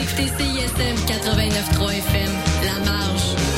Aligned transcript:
écoutez 0.00 0.28
CISM 0.28 0.96
89.3 1.06 1.98
FM, 1.98 2.30
La 2.64 2.90
Marge. 2.90 3.49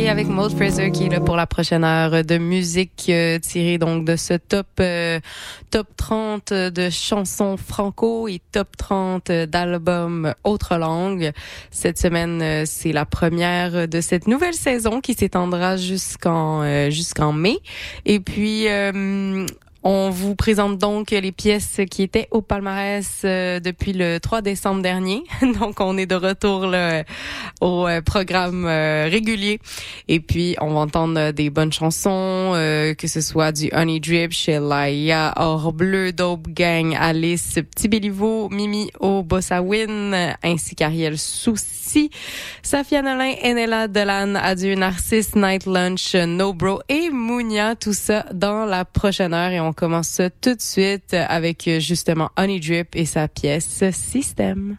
9 0.00 0.06
janvier 0.06 0.08
avec 0.08 0.28
Maud 0.28 0.52
Fraser 0.56 0.90
qui 0.92 1.04
est 1.04 1.08
là 1.10 1.20
pour 1.20 1.36
la 1.36 1.46
prochaine 1.46 1.84
heure 1.84 2.24
de 2.24 2.38
musique 2.38 3.06
euh, 3.10 3.38
tirée 3.38 3.76
donc 3.76 4.06
de 4.06 4.16
ce 4.16 4.34
top 4.34 4.66
euh, 4.80 5.20
top 5.70 5.88
30 5.96 6.52
de 6.52 6.88
chansons 6.88 7.56
franco 7.58 8.26
et 8.26 8.40
top 8.52 8.76
30 8.78 9.30
d'albums 9.30 10.34
autres 10.44 10.76
langues. 10.76 11.32
Cette 11.70 11.98
semaine, 11.98 12.40
euh, 12.40 12.62
c'est 12.66 12.92
la 12.92 13.04
première 13.04 13.88
de 13.88 14.00
cette 14.00 14.26
nouvelle 14.26 14.54
saison 14.54 15.00
qui 15.02 15.12
s'étendra 15.12 15.76
jusqu'en 15.76 16.62
euh, 16.62 16.88
jusqu'en 16.88 17.32
mai. 17.32 17.58
Et 18.06 18.20
puis 18.20 18.68
euh, 18.68 19.44
on 19.82 20.10
vous 20.10 20.34
présente 20.34 20.78
donc 20.78 21.10
les 21.10 21.32
pièces 21.32 21.80
qui 21.90 22.02
étaient 22.02 22.28
au 22.30 22.42
palmarès 22.42 23.22
euh, 23.24 23.60
depuis 23.60 23.92
le 23.92 24.18
3 24.18 24.42
décembre 24.42 24.82
dernier. 24.82 25.24
Donc, 25.60 25.80
on 25.80 25.96
est 25.96 26.06
de 26.06 26.14
retour 26.14 26.66
là, 26.66 27.04
au 27.60 27.86
euh, 27.88 28.02
programme 28.02 28.66
euh, 28.66 29.08
régulier. 29.10 29.58
Et 30.08 30.20
puis, 30.20 30.56
on 30.60 30.74
va 30.74 30.80
entendre 30.80 31.18
euh, 31.18 31.32
des 31.32 31.48
bonnes 31.48 31.72
chansons, 31.72 32.52
euh, 32.54 32.94
que 32.94 33.06
ce 33.06 33.20
soit 33.20 33.52
du 33.52 33.70
Honey 33.72 34.00
Drip 34.00 34.32
chez 34.32 34.58
Laia, 34.58 35.32
Or 35.36 35.72
Bleu, 35.72 36.12
Dope 36.12 36.48
Gang, 36.48 36.94
Alice, 36.98 37.58
Petit 37.74 37.88
Béliveau, 37.88 38.48
Mimi 38.50 38.90
au 39.00 39.22
Bossa 39.22 39.62
Win, 39.62 40.34
ainsi 40.42 40.74
qu'Ariel 40.74 41.18
Souci, 41.18 42.10
Safia 42.62 43.02
Nolin, 43.02 43.34
Enella 43.42 43.88
Delan, 43.88 44.34
Adieu 44.34 44.74
Narcisse, 44.74 45.34
Night 45.34 45.66
Lunch, 45.66 46.14
No 46.14 46.52
Bro 46.52 46.80
et 46.88 47.10
Mounia. 47.10 47.76
Tout 47.76 47.94
ça 47.94 48.26
dans 48.32 48.64
la 48.64 48.84
prochaine 48.84 49.32
heure. 49.34 49.50
Et 49.50 49.60
on 49.60 49.69
commence 49.72 50.08
ça 50.08 50.30
tout 50.30 50.54
de 50.54 50.60
suite 50.60 51.14
avec 51.14 51.66
euh, 51.68 51.80
justement 51.80 52.30
Honey 52.36 52.60
Drip 52.60 52.94
et 52.94 53.06
sa 53.06 53.28
pièce 53.28 53.84
System. 53.92 54.76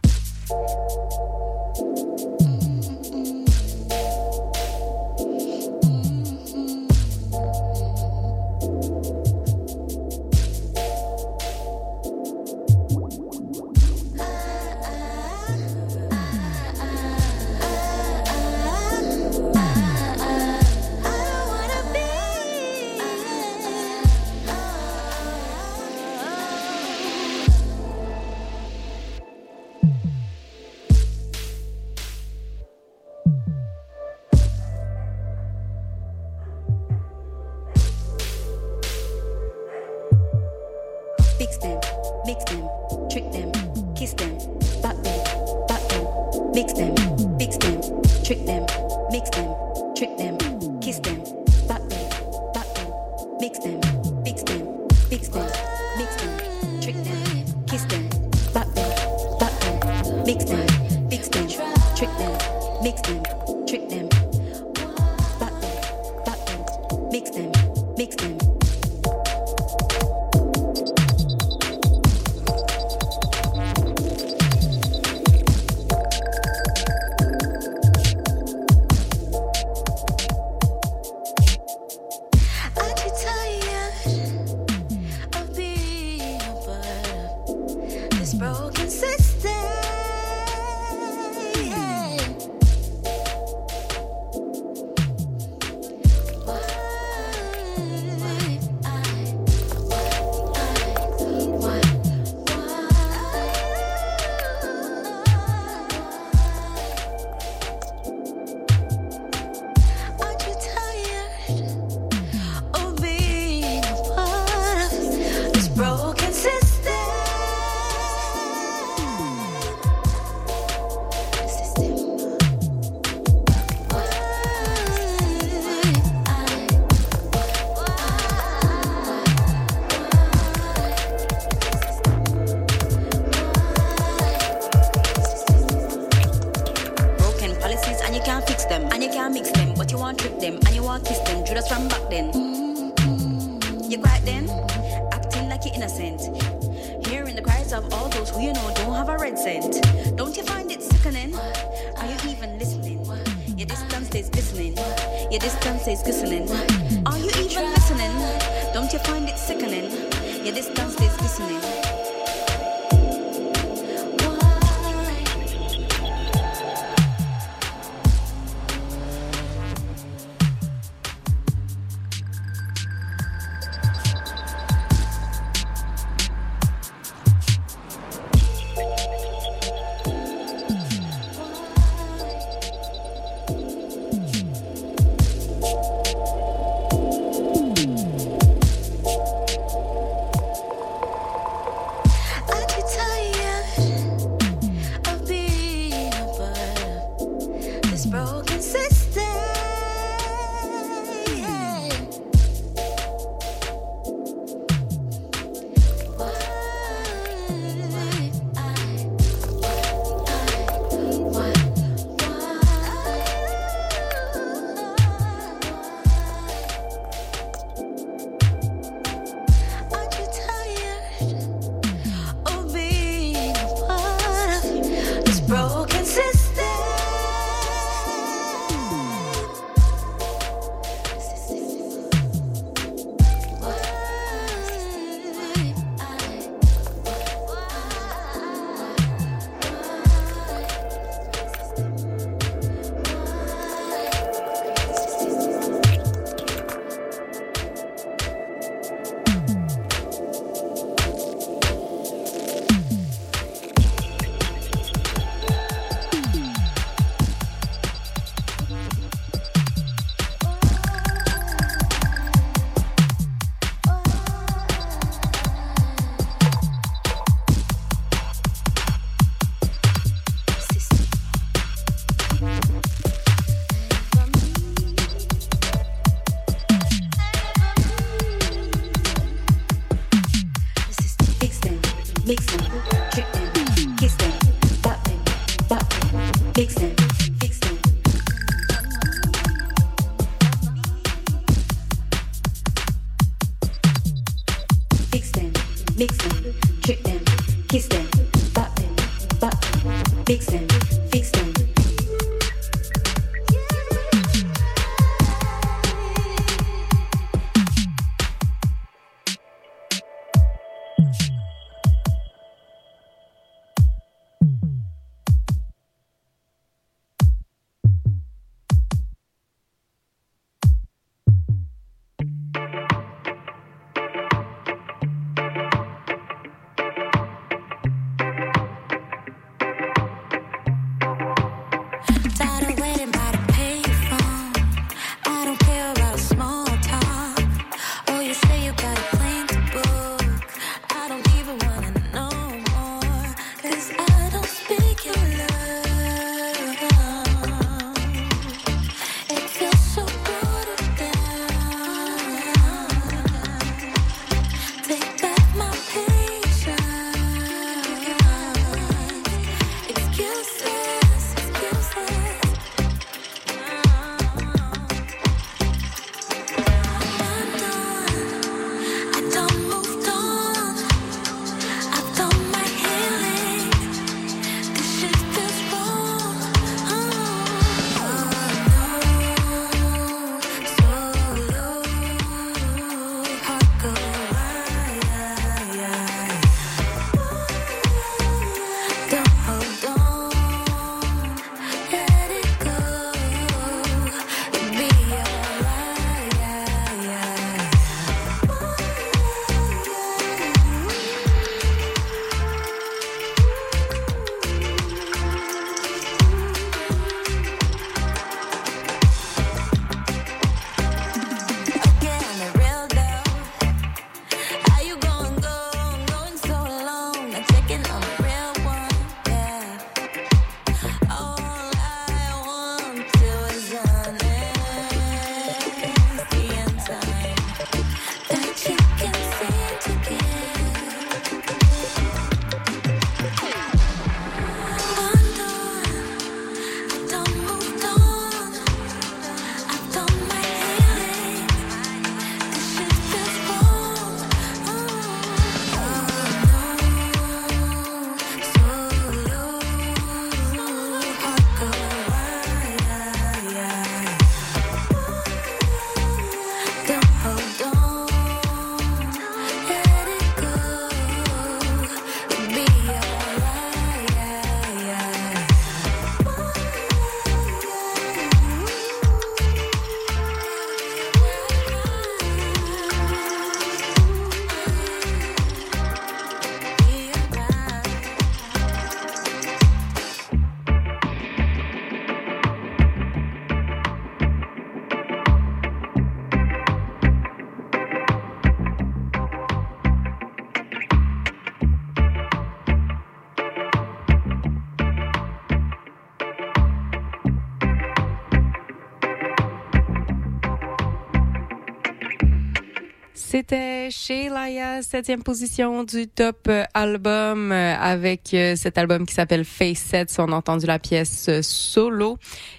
C'était 503.42 503.88
chez 503.90 504.28
Laia, 504.28 504.82
septième 504.82 505.24
position 505.24 505.82
du 505.82 506.06
top 506.06 506.46
euh, 506.46 506.62
album 506.74 507.50
euh, 507.50 507.74
avec 507.76 508.32
euh, 508.34 508.54
cet 508.54 508.78
album 508.78 509.04
qui 509.04 509.14
s'appelle 509.14 509.44
Face 509.44 509.78
Set. 509.78 510.14
On 510.20 510.30
a 510.30 510.36
entendu 510.36 510.66
la 510.66 510.78
pièce 510.78 511.28
solo. 511.40 512.18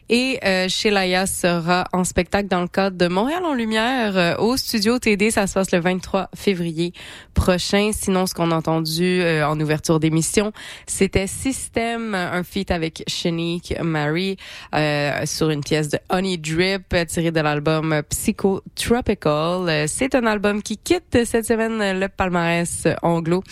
Et 0.10 0.40
euh, 0.44 0.68
chez 0.70 0.92
Laia 0.92 1.26
sera 1.26 1.86
en 1.94 2.04
spectacle 2.04 2.48
dans 2.48 2.62
le 2.62 2.68
cadre 2.68 2.98
de 2.98 3.08
Montréal 3.08 3.44
en 3.46 3.54
Lumière 3.54 4.18
euh, 4.18 4.36
au 4.38 4.58
studio 4.58 5.00
TD. 5.00 5.32
Ça 5.32 5.48
se 5.48 5.54
passe 5.54 5.72
le 5.72 5.80
23 5.80 6.30
février 6.36 6.94
prochain. 7.34 7.92
Sinon, 7.94 8.26
ce 8.26 8.34
qu'on 8.34 8.52
a 8.52 8.56
entendu 8.56 9.22
euh, 9.22 9.48
en 9.48 9.60
ouverture 9.60 10.00
d'émission, 10.00 10.52
c'était 10.88 11.28
System, 11.28 12.16
un 12.16 12.44
feat 12.44 12.72
avec 12.72 13.04
Shanique 13.08 13.74
Mary 13.82 14.38
euh, 14.76 15.26
sur 15.26 15.50
une 15.50 15.62
pièce 15.62 15.90
de 15.90 16.00
Honey 16.10 16.38
Drip 16.38 16.96
tirée 17.08 17.32
de 17.32 17.40
l'album 17.40 18.02
Psycho 18.10 18.62
Tropical. 18.76 19.70
Euh, 19.70 19.86
C'est 19.88 20.16
un 20.16 20.26
album 20.26 20.62
qui 20.62 20.78
quitte 20.78 21.26
cette 21.26 21.46
semaine 21.46 22.00
le 22.00 22.08
palmarès 22.08 22.88
anglo. 23.02 23.44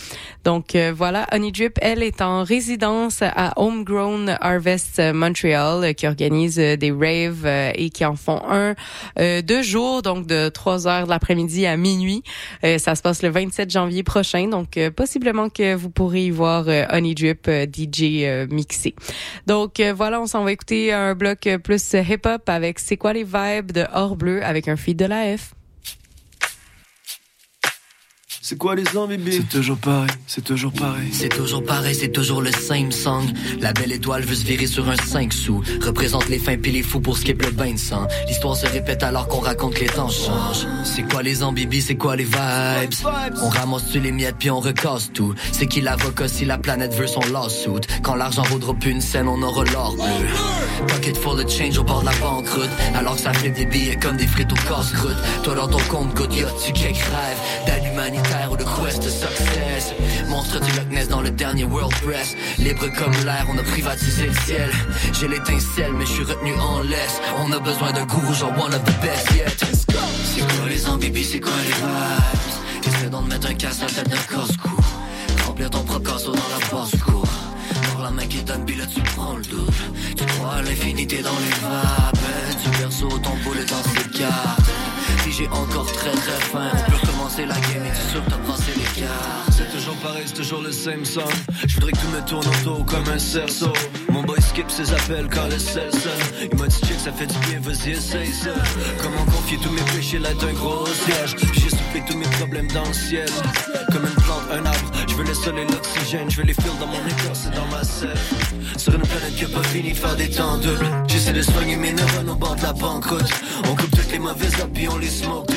Donc 0.44 0.76
euh, 0.76 0.94
voilà, 0.96 1.28
Honey 1.32 1.52
Drip, 1.52 1.78
elle 1.82 2.04
est 2.04 2.22
en 2.22 2.44
résidence 2.44 3.22
à 3.22 3.54
Homegrown 3.56 4.38
Harvest 4.42 5.02
Montreal 5.14 5.94
qui 5.96 6.08
organise 6.08 6.41
euh, 6.58 6.76
des 6.76 6.92
raves 6.92 7.46
euh, 7.46 7.72
et 7.76 7.90
qui 7.90 8.06
en 8.06 8.16
font 8.16 8.42
un 8.48 8.76
euh, 9.20 9.42
deux 9.42 9.62
jours, 9.62 10.02
donc 10.02 10.28
de 10.28 10.50
3 10.50 10.88
heures 10.88 11.06
de 11.06 11.10
l'après-midi 11.10 11.66
à 11.66 11.78
minuit. 11.78 12.24
Ça 12.64 12.96
se 12.96 13.02
passe 13.02 13.24
le 13.24 13.30
27 13.30 13.70
janvier 13.70 14.04
prochain, 14.04 14.48
donc 14.48 14.80
possiblement 14.96 15.50
que 15.50 15.76
vous 15.76 15.90
pourrez 15.90 16.26
y 16.26 16.30
voir 16.30 16.66
Honey 16.68 17.16
Drip 17.16 17.50
DJ 17.50 18.48
mixé. 18.50 18.96
Donc 19.48 19.82
voilà, 19.96 20.22
on 20.22 20.28
s'en 20.28 20.44
va 20.44 20.52
écouter 20.52 20.94
un 20.94 21.16
bloc 21.16 21.50
plus 21.64 21.94
hip-hop 21.94 22.48
avec 22.48 22.80
C'est 22.80 22.98
quoi 22.98 23.14
les 23.14 23.24
vibes 23.24 23.72
de 23.72 23.86
Hors 23.94 24.16
Bleu 24.16 24.44
avec 24.44 24.68
un 24.68 24.76
feed 24.76 24.98
de 24.98 25.06
la 25.06 25.38
F. 25.38 25.54
C'est 28.52 28.58
quoi 28.58 28.76
les 28.76 28.98
ans, 28.98 29.08
bébé? 29.08 29.32
C'est 29.32 29.48
toujours 29.48 29.78
pareil, 29.78 30.10
c'est 30.28 30.44
toujours 30.44 30.74
pareil. 30.74 31.08
C'est 31.14 31.30
toujours 31.30 31.64
pareil, 31.64 31.96
c'est 31.96 32.12
toujours 32.12 32.42
le 32.42 32.52
same 32.52 32.92
song. 32.92 33.24
La 33.62 33.72
belle 33.72 33.94
étoile 33.94 34.24
veut 34.24 34.36
se 34.36 34.44
virer 34.44 34.68
sur 34.68 34.90
un 34.90 34.98
5 34.98 35.32
sous. 35.32 35.64
Représente 35.82 36.28
les 36.28 36.38
fins 36.38 36.58
pis 36.58 36.74
les 36.74 36.84
fous 36.84 37.00
pour 37.00 37.18
skip 37.18 37.42
le 37.42 37.52
bain 37.52 37.72
de 37.72 37.80
sang. 37.80 38.10
L'histoire 38.28 38.58
se 38.58 38.66
répète 38.66 39.04
alors 39.04 39.30
qu'on 39.30 39.40
raconte 39.40 39.76
que 39.76 39.80
les 39.80 39.86
temps 39.86 40.10
changent. 40.10 40.68
C'est 40.84 41.10
quoi 41.10 41.24
les 41.24 41.44
ans, 41.44 41.54
bibi, 41.54 41.82
c'est 41.82 41.96
quoi 41.96 42.18
les 42.18 42.26
vibes? 42.26 43.08
On 43.42 43.48
ramasse-tu 43.48 44.02
les 44.02 44.12
miettes 44.12 44.36
puis 44.38 44.52
on 44.52 44.60
recasse 44.60 45.14
tout. 45.14 45.34
C'est 45.54 45.68
qui 45.68 45.80
l'avocat 45.80 46.28
si 46.28 46.44
la 46.44 46.58
planète 46.58 46.94
veut 46.94 47.08
son 47.08 47.22
lawsuit? 47.32 47.88
Quand 48.04 48.16
l'argent 48.16 48.44
vaudra 48.44 48.74
plus 48.74 48.92
une 48.92 49.00
scène, 49.00 49.30
on 49.30 49.42
aura 49.44 49.64
l'or 49.64 49.94
bleu. 49.94 50.28
Pocket 50.90 51.16
full 51.16 51.42
de 51.42 51.50
change 51.50 51.78
au 51.78 51.84
bord 51.84 52.02
de 52.02 52.08
la 52.08 52.16
banqueroute. 52.16 52.70
Alors 52.96 53.16
que 53.16 53.22
ça 53.22 53.32
fait 53.32 53.52
des 53.52 53.66
billets 53.66 53.96
comme 53.96 54.18
des 54.18 54.28
frites 54.28 54.52
au 54.52 54.56
casse-croûte. 54.56 55.16
Toi 55.44 55.56
dans 55.56 55.70
ton 55.70 55.80
compte, 55.90 56.14
God, 56.16 56.30
tu 56.32 56.74
d'aide 56.74 57.86
humanitaire 57.94 58.41
ou 58.50 58.58
de 58.58 58.64
quest 58.64 59.04
success. 59.04 59.94
Monstre 60.28 60.60
du 60.62 60.72
Loch 60.72 60.90
Ness 60.90 61.08
dans 61.08 61.22
le 61.22 61.30
dernier 61.30 61.66
World 61.66 61.94
Press. 62.02 62.36
Libre 62.58 62.88
comme 62.98 63.14
l'air, 63.26 63.46
on 63.54 63.58
a 63.58 63.64
privatisé 63.64 64.28
le 64.28 64.34
ciel. 64.46 64.72
J'ai 65.14 65.28
l'étincelle, 65.28 65.94
mais 65.94 66.06
je 66.06 66.12
suis 66.12 66.24
retenu 66.24 66.54
en 66.56 66.82
laisse. 66.82 67.22
On 67.40 67.52
a 67.52 67.60
besoin 67.60 67.92
d'un 67.92 68.06
gourou, 68.06 68.34
genre 68.34 68.54
one 68.58 68.74
of 68.74 68.84
the 68.84 69.02
best 69.02 69.32
yet. 69.36 69.66
C'est 70.34 70.42
quoi 70.42 70.70
les 70.70 70.88
ambibies, 70.88 71.26
c'est 71.26 71.40
quoi 71.40 71.52
les 71.64 71.74
vibes? 71.74 72.88
Essaie 72.88 73.10
d'en 73.10 73.22
mettre 73.22 73.48
un 73.48 73.54
casse 73.54 73.82
à 73.82 73.86
la 73.86 73.92
tête 73.92 74.10
d'un 74.10 74.16
casse-cou. 74.16 74.78
Remplir 75.46 75.70
ton 75.70 75.84
propre 75.84 76.12
casseau 76.12 76.32
dans 76.32 76.50
la 76.50 76.82
basse-cour. 76.82 77.28
Pour 77.92 78.04
la 78.04 78.12
main 78.12 78.26
qui 78.26 78.42
donne, 78.44 78.66
puis 78.66 78.76
là 78.76 78.86
tu 78.86 79.02
prends 79.02 79.36
le 79.36 79.44
double. 79.44 79.74
Tu 80.16 80.26
crois 80.26 80.56
à 80.56 80.62
l'infinité 80.62 81.22
dans 81.22 81.30
les 81.30 81.56
vapes. 81.62 82.18
Tu 82.64 82.70
perso 82.70 83.08
ton 83.20 83.36
boulet 83.44 83.66
dans 83.66 83.84
ses 83.84 84.20
cartes. 84.20 84.70
Si 85.24 85.32
j'ai 85.32 85.48
encore 85.50 85.92
très 85.92 86.12
très 86.12 86.40
faim, 86.52 86.72
recommencer 87.32 87.46
la 87.46 87.56
game 87.56 87.86
et 87.86 87.92
tu 87.92 88.12
sûr 88.12 88.26
que 88.26 88.30
t'as 88.30 88.38
brassé 88.38 88.72
les 88.76 89.02
cartes. 89.02 89.52
C'est 89.52 89.72
toujours 89.72 89.96
pareil, 89.98 90.24
c'est 90.26 90.34
toujours 90.34 90.62
le 90.62 90.72
same 90.72 91.06
song. 91.06 91.24
Je 91.68 91.76
voudrais 91.76 91.92
que 91.92 91.98
tout 91.98 92.08
me 92.08 92.22
tourne 92.28 92.48
autour 92.48 92.86
comme 92.86 93.08
un 93.14 93.20
cerceau. 93.20 93.74
Mon 94.10 94.24
boy 94.24 94.42
skip 94.42 94.70
ses 94.70 94.92
appels 94.94 95.28
quand 95.32 95.48
le 95.48 95.58
sel 95.58 95.92
sonne. 95.92 96.50
Il 96.52 96.58
m'a 96.58 96.68
dit 96.68 96.80
check, 96.82 97.00
ça 97.00 97.12
fait 97.12 97.28
du 97.28 97.38
bien, 97.48 97.60
vas-y, 97.62 97.92
essaye 97.92 98.32
ça. 98.32 98.52
Comment 99.02 99.26
confier 99.26 99.58
tous 99.58 99.72
mes 99.72 99.82
péchés 99.94 100.20
là 100.20 100.34
d'un 100.34 100.54
gros 100.54 100.86
siège? 100.88 101.36
J'ai 101.54 101.70
soufflé 101.70 102.04
tous 102.08 102.18
mes 102.18 102.28
problèmes 102.40 102.68
dans 102.72 102.86
le 102.86 102.94
ciel. 102.94 103.30
Comme 103.92 104.04
une 104.04 104.24
plante, 104.24 104.44
un 104.52 104.66
arbre. 104.66 104.92
Je 105.08 105.16
veux 105.16 105.26
le 105.26 105.34
soleil, 105.34 105.68
l'oxygène. 105.70 106.30
Je 106.30 106.38
veux 106.38 106.48
les 106.48 106.54
fils 106.54 106.80
dans 106.80 106.88
mon 106.88 107.06
écorce 107.08 107.48
et 107.48 107.56
dans 107.56 107.68
ma 107.68 107.84
selle. 107.84 108.18
Sur 108.78 108.96
une 108.96 109.02
planète 109.02 109.36
qui 109.36 109.46
a 109.46 109.50
pas 109.50 109.64
fini 109.64 109.92
de 109.94 109.98
faire 109.98 110.16
des 110.16 110.30
temps 110.30 110.58
doubles. 110.58 110.88
J'essaie 111.08 111.34
de 111.34 111.42
soigner 111.42 111.76
mes 111.76 111.94
neurones 111.94 112.30
au 112.30 112.36
bord 112.36 112.56
de 112.56 112.64
la 112.64 112.74
banqueroute. 112.74 113.30
On 113.66 113.76
coupe 113.76 113.92
toutes 113.92 114.12
les 114.12 114.20
mauvaises 114.20 114.56
puis 114.74 114.88
on 114.90 114.98
les 114.98 115.10
smoke. 115.10 115.52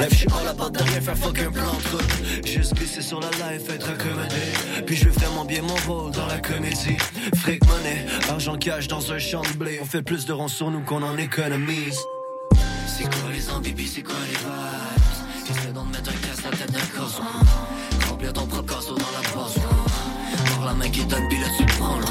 Life, 0.00 0.12
je 0.12 0.16
suis 0.16 0.26
all 0.28 0.48
about 0.48 0.70
de 0.70 0.82
rien 0.82 1.00
faire 1.00 1.18
fuck 1.18 1.38
un 1.38 1.50
plan 1.50 1.64
de 1.64 1.88
route. 1.96 2.46
Juste 2.46 2.74
glisser 2.74 3.02
sur 3.02 3.20
la 3.20 3.28
life, 3.28 3.68
être 3.68 3.90
accommodé. 3.90 4.84
Puis 4.86 4.96
je 4.96 5.04
vais 5.04 5.10
vraiment 5.10 5.44
bien 5.44 5.60
mon 5.60 5.76
rôle 5.86 6.12
dans 6.12 6.26
la 6.26 6.38
comédie. 6.38 6.96
Fric 7.36 7.62
monnaie, 7.66 8.06
argent 8.30 8.56
cash 8.56 8.88
dans 8.88 9.12
un 9.12 9.18
champ 9.18 9.42
de 9.42 9.58
blé. 9.58 9.78
On 9.82 9.84
fait 9.84 10.02
plus 10.02 10.24
de 10.24 10.32
ronds 10.32 10.48
sur 10.48 10.70
nous 10.70 10.80
qu'on 10.80 11.02
en 11.02 11.18
économise. 11.18 11.98
C'est 12.86 13.04
quoi 13.04 13.30
les 13.30 13.50
ambibies, 13.50 13.88
c'est 13.88 14.02
quoi 14.02 14.14
les 14.26 14.38
vibes? 14.38 15.50
Essaie 15.50 15.72
d'en 15.72 15.84
mettre 15.84 16.10
un 16.10 16.26
casse 16.26 16.44
la 16.44 16.56
tête 16.56 16.72
d'un 16.72 16.98
corso 16.98 17.22
Remplir 18.08 18.32
ton 18.32 18.46
propre 18.46 18.74
casseau 18.74 18.94
dans 18.94 19.12
la 19.12 19.28
poche 19.30 19.60
Voir 20.54 20.66
la 20.66 20.74
main 20.74 20.88
qui 20.88 21.04
donne, 21.04 21.26
puis 21.28 21.38
là 21.40 21.46
tu 21.58 21.66
prends 21.76 21.98
le 21.98 22.04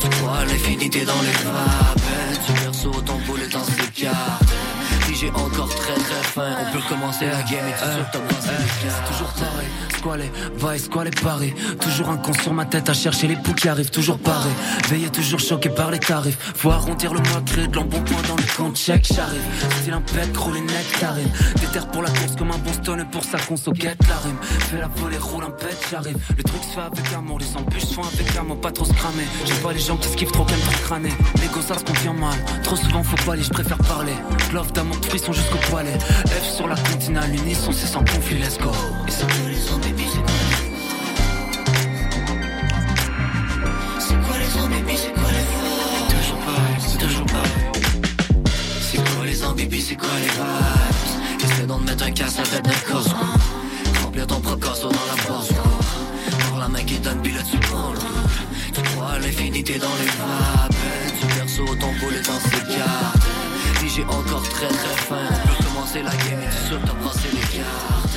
Tu 0.00 0.08
crois 0.08 0.36
à 0.38 0.44
l'infinité 0.44 1.04
dans 1.04 1.20
les 1.20 1.32
vapes 1.44 2.46
Tu 2.46 2.52
perso 2.52 2.90
ton 3.04 3.18
boulet 3.26 3.48
dans 3.48 3.64
ses 3.64 3.90
cartes 4.02 4.49
J'ai 5.12 5.30
encore 5.30 5.68
très 5.68 5.94
très 5.94 6.22
faim. 6.22 6.56
On 6.60 6.72
peut 6.72 6.78
recommencer 6.78 7.26
la 7.26 7.42
game 7.42 7.64
et 7.64 7.66
les 7.66 7.72
cartes 7.72 8.16
C'est 8.40 9.12
toujours 9.12 9.32
pareil, 9.32 9.68
squalé, 9.96 10.32
vice, 10.56 10.84
squalé, 10.84 11.10
paré. 11.10 11.54
Toujours 11.80 12.08
un 12.08 12.16
con 12.16 12.32
sur 12.32 12.52
ma 12.52 12.64
tête 12.64 12.88
à 12.88 12.94
chercher 12.94 13.26
les 13.26 13.36
poux 13.36 13.52
qui 13.52 13.68
arrivent. 13.68 13.90
Toujours 13.90 14.18
paré, 14.18 14.48
veillé 14.88 15.10
toujours 15.10 15.40
choqué 15.40 15.68
par 15.68 15.90
les 15.90 15.98
tarifs. 15.98 16.38
Faut 16.54 16.70
arrondir 16.70 17.12
le 17.12 17.20
mois, 17.20 17.42
créer 17.44 17.66
de 17.66 17.76
l'embonpoint 17.76 18.22
dans 18.28 18.36
le 18.36 18.56
compte 18.56 18.76
check 18.76 19.06
J'arrive, 19.12 19.42
style 19.80 19.92
un 19.92 20.00
pec, 20.00 20.36
rouler 20.36 20.60
nectarine 20.60 21.30
Déterre 21.60 21.88
pour 21.88 22.02
la 22.02 22.10
course 22.10 22.36
comme 22.38 22.50
un 22.52 22.58
bon 22.58 22.72
stone 22.72 23.04
pour 23.10 23.24
sa 23.24 23.38
conso 23.38 23.72
guette 23.72 23.98
la 24.08 24.16
rime. 24.16 24.38
Fais 24.40 24.78
la 24.78 24.88
volée, 24.88 25.18
roule 25.18 25.44
un 25.44 25.50
pet, 25.50 25.76
j'arrive. 25.90 26.16
Le 26.36 26.42
truc 26.42 26.62
se 26.62 26.74
fait 26.74 26.80
avec 26.80 27.12
amour, 27.14 27.38
les 27.38 27.56
embûches 27.56 27.84
se 27.84 27.94
font 27.94 28.02
avec 28.02 28.36
amour 28.36 28.60
Pas 28.60 28.70
trop 28.70 28.84
se 28.84 28.92
cramer, 28.92 29.24
j'aime 29.44 29.58
pas 29.58 29.72
les 29.72 29.80
gens 29.80 29.96
qui 29.96 30.08
skiffent 30.08 30.32
trop, 30.32 30.44
qu'aiment 30.44 30.60
trop 30.60 30.84
crâner 30.84 31.12
L'ego 31.40 31.60
ça 31.60 31.78
se 31.78 31.84
confie 31.84 32.08
mal, 32.08 32.38
trop 32.62 32.76
souvent 32.76 33.02
faut 33.02 33.16
pas 33.26 33.32
aller, 33.32 33.42
je 33.42 33.50
préfère 33.50 33.78
parler. 33.78 34.12
Love 34.52 34.72
d'amour, 34.72 34.99
de 35.00 35.06
frisson 35.06 35.32
jusqu'au 35.32 35.58
poilet 35.70 35.98
F 36.26 36.56
sur 36.56 36.66
la 36.68 36.76
continale, 36.76 37.34
unisson 37.34 37.72
c'est 37.72 37.86
sans 37.86 38.00
conflit, 38.00 38.38
let's 38.38 38.58
go. 38.58 38.70
Et 39.06 39.10
c'est 39.10 39.26
quoi 39.26 39.48
les 39.48 39.72
ambibies, 39.72 40.08
c'est 40.12 40.18
quoi 40.18 40.30
C'est 43.98 44.14
quoi 44.14 44.36
les 44.38 44.60
ambibies, 44.60 44.96
c'est 44.96 45.12
quoi 45.12 45.30
les 45.30 45.44
vibes 45.50 46.18
Toujours 46.18 46.38
pareil, 46.38 46.76
c'est 46.78 46.98
toujours 46.98 47.26
pareil. 47.26 47.50
C'est 48.80 48.98
quoi 48.98 49.24
les 49.26 49.44
ambibies, 49.44 49.82
c'est 49.82 49.96
quoi 49.96 50.08
les 50.20 50.28
vibes? 50.28 51.44
Essaie 51.44 51.66
d'en 51.66 51.78
mettre 51.78 52.04
un 52.04 52.10
casse 52.10 52.38
à 52.38 52.42
tête 52.42 52.64
d'un 52.64 52.92
corso 52.92 53.16
Remplir 54.02 54.26
ton 54.26 54.40
propre 54.40 54.68
casseau 54.68 54.88
dans 54.88 55.06
la 55.16 55.22
poche 55.22 55.56
Voir 56.48 56.60
la 56.60 56.68
main 56.68 56.82
qui 56.82 56.98
donne, 56.98 57.20
puis 57.22 57.32
là 57.32 57.40
tu 57.50 57.58
crois 57.58 57.94
à 59.12 59.18
l'infinité 59.18 59.78
dans 59.78 59.94
les 60.00 60.06
vapes. 60.06 60.74
Tu 61.20 61.26
perso 61.26 61.64
ton 61.76 61.92
boulet 62.00 62.22
dans 62.22 62.40
ses 62.40 62.76
cartes 62.76 63.39
Si 63.80 63.88
j'ai 63.88 64.04
encore 64.04 64.42
très 64.42 64.68
très 64.68 64.96
faim. 65.08 65.16
On 65.30 65.48
peut 65.48 65.54
recommencer 65.54 66.02
la 66.02 66.10
game 66.10 66.42
et 66.42 66.68
sûr 66.68 66.78
que 66.82 66.86
t'as 66.86 66.92
brassé 66.92 67.28
les 67.32 67.40
cartes 67.40 68.09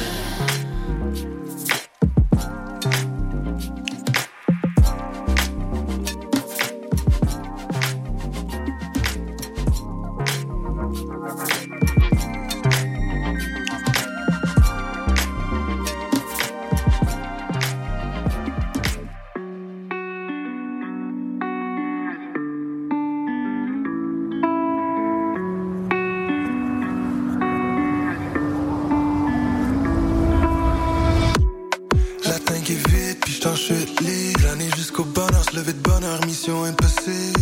chute 33.55 33.99
libre. 34.01 34.39
L'année 34.43 34.69
jusqu'au 34.75 35.03
bonheur, 35.03 35.43
se 35.43 35.55
lever 35.55 35.73
de 35.73 35.79
bonheur, 35.79 36.25
mission 36.25 36.63
impossible. 36.63 37.39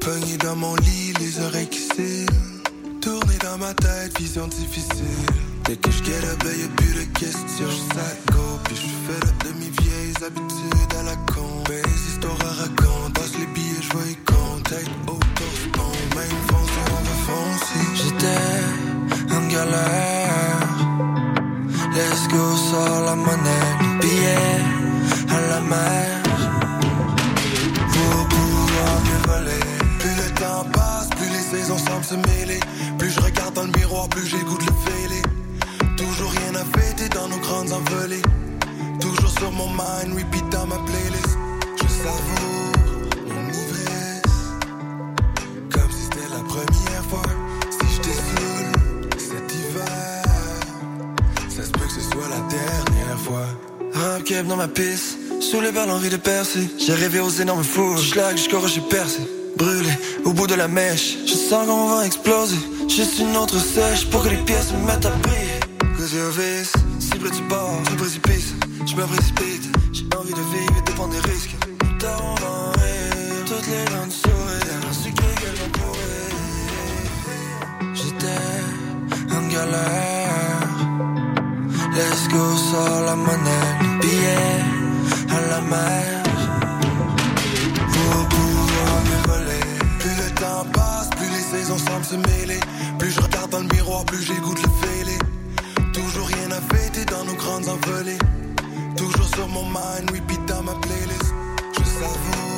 Pogné 0.00 0.36
dans 0.38 0.56
mon 0.56 0.74
lit, 0.76 1.12
les 1.20 1.44
oreilles 1.44 1.68
qui 1.68 1.80
cillent. 1.80 2.26
Tourner 3.00 3.38
dans 3.42 3.58
ma 3.58 3.74
tête, 3.74 4.18
vision 4.18 4.46
difficile. 4.48 5.26
Dès 5.64 5.76
que 5.76 5.90
j'get 5.90 6.24
up, 6.32 6.42
y'a 6.44 6.68
plus 6.76 6.94
de 6.94 7.04
questions. 7.18 7.70
J'suis 7.70 8.32
go, 8.32 8.42
puis 8.64 8.76
j'suis 8.76 8.98
fait 9.06 9.26
up 9.28 9.34
de 9.44 9.52
mes 9.60 9.70
vieilles 9.82 10.14
habitudes 10.26 10.94
à 10.98 11.02
la 11.02 11.16
con. 11.32 11.64
Les 11.68 12.12
histoires 12.12 12.38
à 12.40 12.52
raconter. 12.62 13.12
Passe 13.14 13.38
les 13.38 13.46
billets, 13.46 13.82
j'vois 13.82 14.06
y 14.10 14.16
compte. 14.24 14.64
Tête 14.64 14.90
autour 15.06 15.52
du 15.62 15.68
pont, 15.70 16.16
même 16.16 16.40
foncé, 16.50 16.80
on 16.90 17.02
va 17.08 17.16
foncer. 17.26 17.86
J'étais 17.94 19.34
en 19.34 19.46
galère. 19.48 20.46
Let's 21.94 22.28
go, 22.28 22.56
sors 22.70 23.04
la 23.06 23.16
monnaie, 23.16 23.68
le 23.80 24.00
billet 24.00 24.36
à 24.36 24.65
la 25.56 25.62
mer. 25.62 26.22
Pouvoir 28.30 28.96
voler. 29.28 29.64
Plus 30.00 30.16
le 30.22 30.28
temps 30.40 30.64
passe, 30.72 31.08
plus 31.16 31.30
les 31.36 31.46
saisons 31.52 31.78
semblent 31.78 32.04
se 32.04 32.14
mêler. 32.30 32.60
Plus 32.98 33.10
je 33.10 33.20
regarde 33.20 33.54
dans 33.54 33.64
le 33.64 33.72
miroir, 33.78 34.08
plus 34.08 34.26
j'ai 34.26 34.42
goût 34.48 34.58
de 34.58 34.66
le 34.72 34.76
fêler. 34.86 35.22
Toujours 35.96 36.30
rien 36.30 36.54
à 36.62 36.64
fêter 36.78 37.08
dans 37.08 37.28
nos 37.28 37.38
grandes 37.38 37.72
envolées. 37.72 38.26
Toujours 39.00 39.30
sur 39.38 39.50
mon 39.52 39.68
mind, 39.68 40.10
repeat 40.18 40.46
dans 40.50 40.66
ma 40.66 40.78
playlist. 40.88 41.34
Je 41.80 41.88
savoure 42.04 42.72
mon 43.32 43.44
ivresse. 43.62 44.38
Comme 45.72 45.90
si 45.90 46.02
c'était 46.06 46.30
la 46.36 46.42
première 46.52 47.04
fois. 47.10 47.28
Si 47.76 47.86
je 47.94 48.02
saoul 48.02 48.66
cet 49.28 49.46
hiver. 49.60 50.22
Ça 51.48 51.62
se 51.64 51.70
peut 51.70 51.86
que 51.90 51.92
ce 51.92 52.04
soit 52.10 52.28
la 52.36 52.42
dernière 52.58 53.20
fois. 53.26 53.46
Keb 54.24 54.48
dans 54.48 54.56
ma 54.56 54.66
piste, 54.66 55.15
soulevé 55.50 55.72
par 55.72 55.86
l'envie 55.86 56.10
de 56.10 56.16
percer. 56.16 56.68
J'ai 56.78 56.94
rêvé 56.94 57.20
aux 57.20 57.30
énormes 57.30 57.62
fours, 57.62 57.98
schlag 57.98 58.36
jusqu'au 58.36 58.58
rocher 58.60 58.82
percé. 58.90 59.20
Brûlé 59.56 59.90
au 60.24 60.32
bout 60.32 60.46
de 60.46 60.54
la 60.54 60.68
mèche, 60.68 61.16
je 61.24 61.34
sens 61.34 61.66
qu'on 61.66 61.88
va 61.88 62.04
exploser. 62.04 62.58
Juste 62.88 63.18
une 63.20 63.36
autre 63.36 63.58
sèche 63.58 64.10
pour 64.10 64.22
que 64.24 64.28
les 64.28 64.42
pièces 64.48 64.72
me 64.72 64.86
mettent 64.86 65.06
à 65.06 65.10
briller. 65.10 65.60
Cause 65.96 66.12
you're 66.12 66.30
vis, 66.30 66.72
cible 66.98 67.30
du 67.30 67.42
bord, 67.42 67.80
du 67.88 67.96
précipice. 67.96 68.54
Je 68.86 68.94
me 68.96 69.06
précipite, 69.06 69.64
j'ai 69.92 70.04
envie 70.18 70.34
de 70.34 70.44
vivre 70.54 70.74
et 70.78 70.90
de 70.90 70.92
prendre 70.96 71.12
des 71.12 71.30
risques. 71.30 71.56
Toutes 73.46 73.68
les 73.68 73.84
dents 73.92 74.06
de 74.06 74.12
sourire. 74.12 74.80
Ainsi 74.90 75.12
qu'elles 75.14 75.60
vont. 75.80 75.94
J'étais 77.94 79.34
en 79.34 79.42
galère. 79.48 80.46
Let's 81.94 82.28
go, 82.28 82.44
trésor, 82.56 83.00
la 83.06 83.16
monnaie, 83.16 84.75
la 85.40 85.60
mer. 85.60 86.22
Voler. 89.26 89.60
Plus 89.98 90.16
le 90.22 90.30
temps 90.34 90.64
passe, 90.72 91.10
plus 91.10 91.28
les 91.28 91.58
saisons 91.58 91.78
semblent 91.78 92.04
se 92.04 92.16
mêler. 92.16 92.60
Plus 92.98 93.10
je 93.10 93.20
regarde 93.20 93.50
dans 93.50 93.60
le 93.60 93.68
miroir, 93.74 94.04
plus 94.04 94.22
j'écoute 94.22 94.58
le 94.62 94.86
fêlé. 94.86 95.18
Toujours 95.92 96.26
rien 96.26 96.50
à 96.50 96.74
fêter 96.74 97.04
dans 97.04 97.24
nos 97.24 97.34
grandes 97.34 97.68
envolées. 97.68 98.18
Toujours 98.96 99.28
sur 99.34 99.48
mon 99.48 99.64
mind, 99.64 100.10
repeat 100.10 100.44
dans 100.46 100.62
ma 100.62 100.74
playlist. 100.74 101.34
Je 101.78 101.84
savoure 101.84 102.55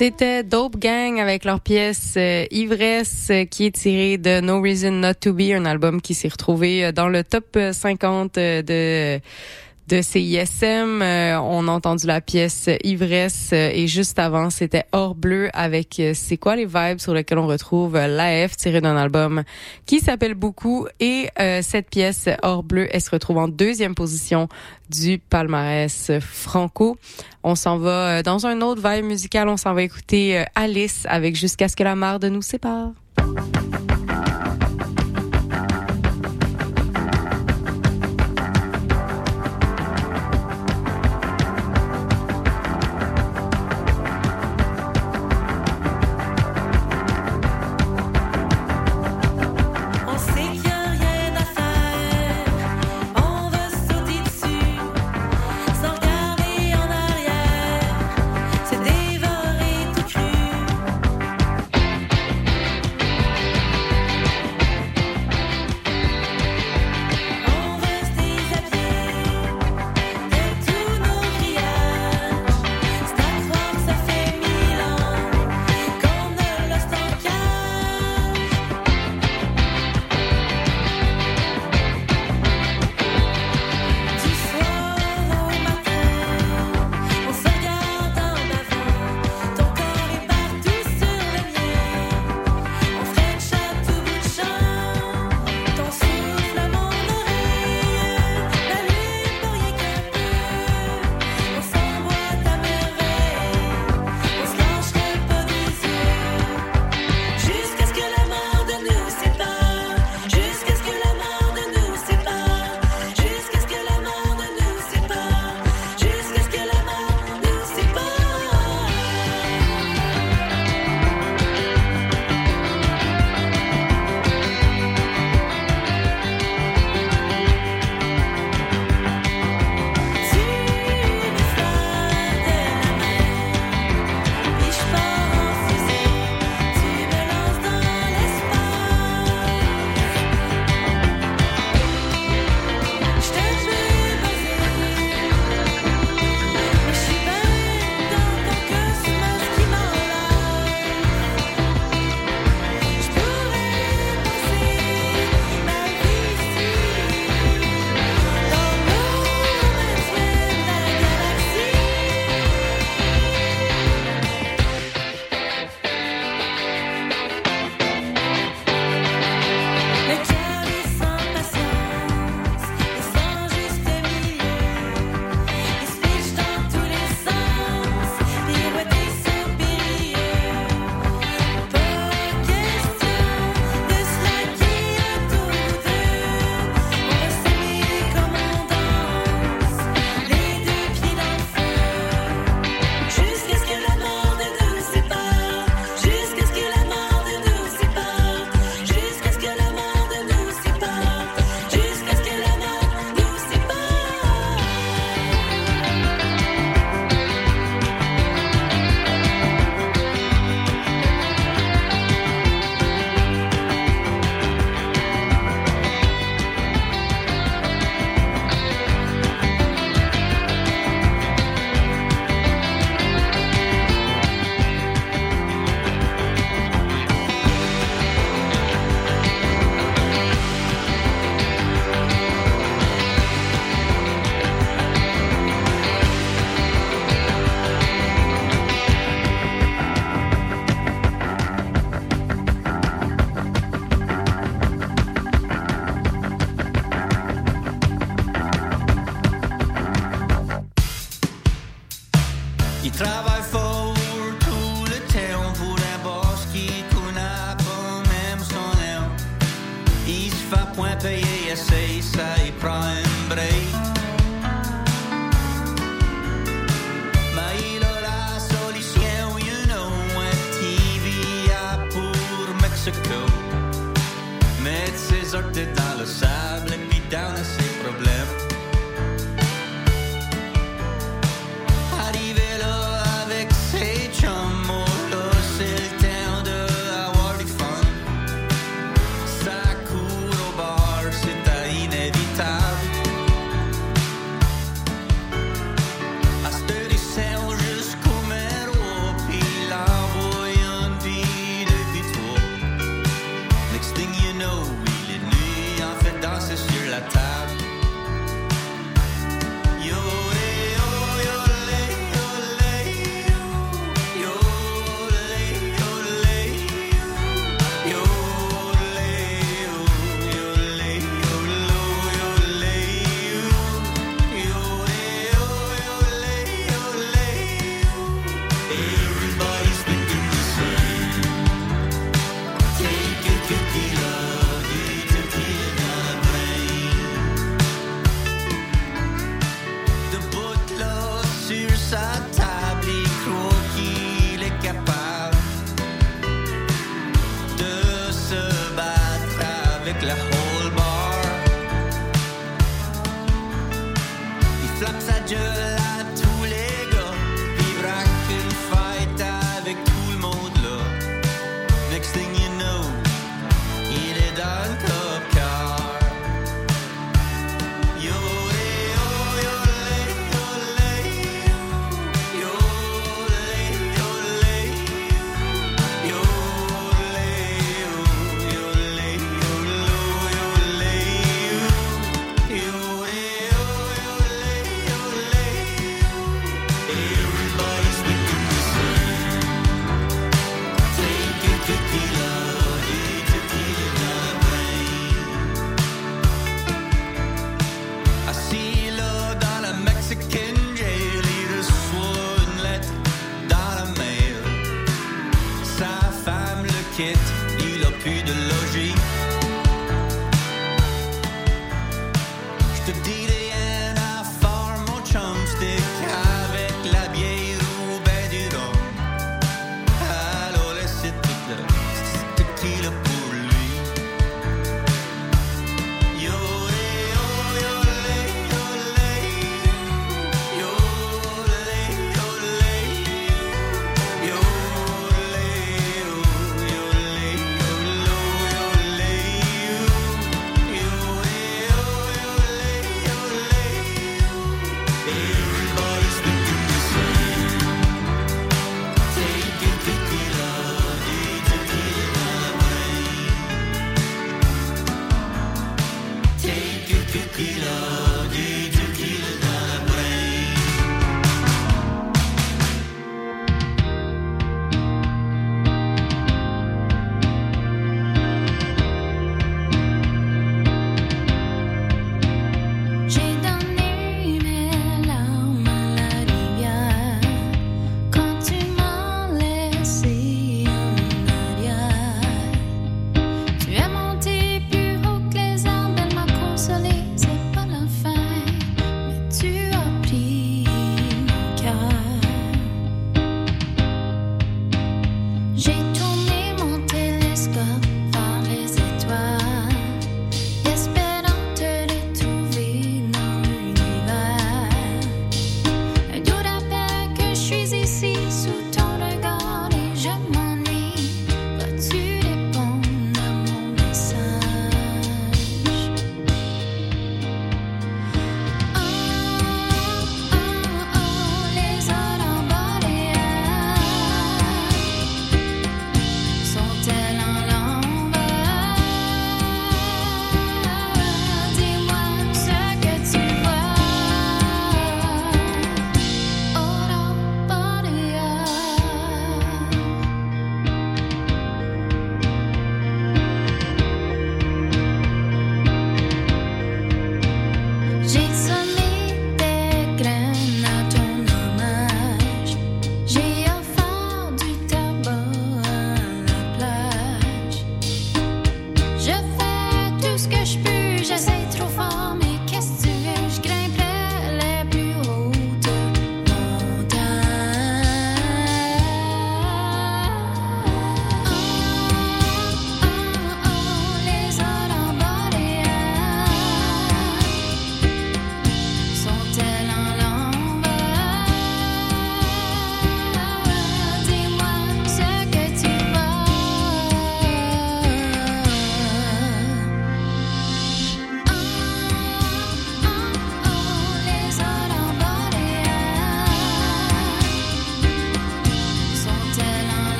C'était 0.00 0.44
Dope 0.44 0.78
Gang 0.78 1.20
avec 1.20 1.44
leur 1.44 1.60
pièce 1.60 2.14
euh, 2.16 2.46
Ivresse 2.50 3.28
euh, 3.30 3.44
qui 3.44 3.66
est 3.66 3.74
tirée 3.74 4.16
de 4.16 4.40
No 4.40 4.62
Reason 4.62 4.92
Not 4.92 5.12
to 5.20 5.34
Be, 5.34 5.52
un 5.52 5.66
album 5.66 6.00
qui 6.00 6.14
s'est 6.14 6.28
retrouvé 6.28 6.86
euh, 6.86 6.90
dans 6.90 7.10
le 7.10 7.22
top 7.22 7.58
50 7.70 8.38
euh, 8.38 8.62
de 8.62 9.20
de 9.90 10.02
CISM. 10.02 11.02
Euh, 11.02 11.40
on 11.40 11.66
a 11.66 11.72
entendu 11.72 12.06
la 12.06 12.20
pièce 12.20 12.70
Ivresse 12.84 13.50
euh, 13.52 13.70
et 13.74 13.88
juste 13.88 14.20
avant, 14.20 14.48
c'était 14.48 14.84
Or 14.92 15.16
Bleu 15.16 15.50
avec 15.52 15.98
euh, 15.98 16.12
C'est 16.14 16.36
quoi 16.36 16.54
les 16.54 16.64
vibes 16.64 17.00
sur 17.00 17.12
lesquelles 17.12 17.38
on 17.38 17.48
retrouve 17.48 17.96
euh, 17.96 18.06
l'AF 18.06 18.56
tiré 18.56 18.80
d'un 18.80 18.96
album 18.96 19.42
qui 19.86 19.98
s'appelle 19.98 20.34
Beaucoup 20.34 20.86
et 21.00 21.28
euh, 21.40 21.60
cette 21.62 21.90
pièce 21.90 22.28
Or 22.42 22.62
Bleu, 22.62 22.86
elle 22.92 23.00
se 23.00 23.10
retrouve 23.10 23.38
en 23.38 23.48
deuxième 23.48 23.96
position 23.96 24.48
du 24.90 25.18
palmarès 25.18 26.12
franco. 26.20 26.96
On 27.42 27.56
s'en 27.56 27.76
va 27.76 28.22
dans 28.22 28.46
un 28.46 28.60
autre 28.60 28.80
vibe 28.88 29.04
musical, 29.04 29.48
on 29.48 29.56
s'en 29.56 29.74
va 29.74 29.82
écouter 29.82 30.44
Alice 30.54 31.04
avec 31.08 31.36
Jusqu'à 31.36 31.68
ce 31.68 31.74
que 31.74 31.84
la 31.84 31.96
marde 31.96 32.24
nous 32.24 32.42
sépare. 32.42 32.92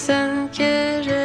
sun, 0.00 0.48
get 0.48 1.06
up. 1.08 1.19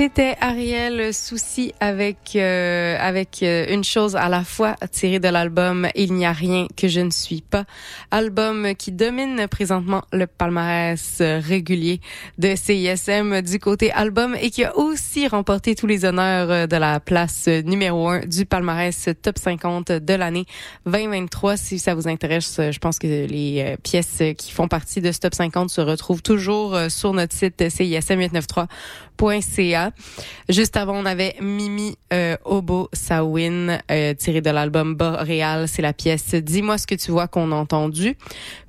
Que 0.00 0.04
C'était 0.04 0.36
Ariel 0.50 1.14
Souci 1.14 1.72
avec 1.78 2.34
euh, 2.34 2.96
avec 2.98 3.40
euh, 3.44 3.72
une 3.72 3.84
chose 3.84 4.16
à 4.16 4.28
la 4.28 4.42
fois 4.42 4.74
tirée 4.90 5.20
de 5.20 5.28
l'album 5.28 5.86
Il 5.94 6.12
n'y 6.14 6.26
a 6.26 6.32
rien 6.32 6.66
que 6.76 6.88
je 6.88 6.98
ne 6.98 7.10
suis 7.10 7.40
pas, 7.40 7.66
album 8.10 8.74
qui 8.76 8.90
domine 8.90 9.46
présentement 9.48 10.02
le 10.12 10.26
palmarès 10.26 11.18
euh, 11.20 11.38
régulier 11.38 12.00
de 12.38 12.56
CISM 12.56 13.42
du 13.42 13.60
côté 13.60 13.92
album 13.92 14.34
et 14.40 14.50
qui 14.50 14.64
a 14.64 14.76
aussi 14.76 15.28
remporté 15.28 15.76
tous 15.76 15.86
les 15.86 16.04
honneurs 16.04 16.50
euh, 16.50 16.66
de 16.66 16.76
la 16.76 16.98
place 16.98 17.44
euh, 17.46 17.62
numéro 17.62 18.08
un 18.08 18.26
du 18.26 18.44
palmarès 18.44 19.08
top 19.22 19.38
50 19.38 19.92
de 19.92 20.14
l'année 20.14 20.46
2023. 20.86 21.56
Si 21.56 21.78
ça 21.78 21.94
vous 21.94 22.08
intéresse, 22.08 22.58
euh, 22.58 22.72
je 22.72 22.78
pense 22.78 22.98
que 22.98 23.06
les 23.06 23.62
euh, 23.64 23.76
pièces 23.82 24.22
qui 24.36 24.50
font 24.50 24.68
partie 24.68 25.00
de 25.00 25.10
ce 25.12 25.20
top 25.20 25.34
50 25.34 25.70
se 25.70 25.80
retrouvent 25.80 26.22
toujours 26.22 26.74
euh, 26.74 26.88
sur 26.88 27.12
notre 27.12 27.36
site 27.36 27.60
CISM893.ca. 27.60 29.90
Juste 30.50 30.76
avant, 30.76 30.96
on 30.96 31.06
avait 31.06 31.36
Mimi 31.40 31.96
euh, 32.12 32.36
Obo 32.44 32.88
Sawin, 32.92 33.80
euh, 33.88 34.14
tiré 34.14 34.40
de 34.40 34.50
l'album 34.50 34.96
Boréal. 34.96 35.68
C'est 35.68 35.80
la 35.80 35.92
pièce 35.92 36.34
Dis-moi 36.34 36.76
ce 36.76 36.88
que 36.88 36.96
tu 36.96 37.12
vois 37.12 37.28
qu'on 37.28 37.52
a 37.52 37.54
entendu. 37.54 38.16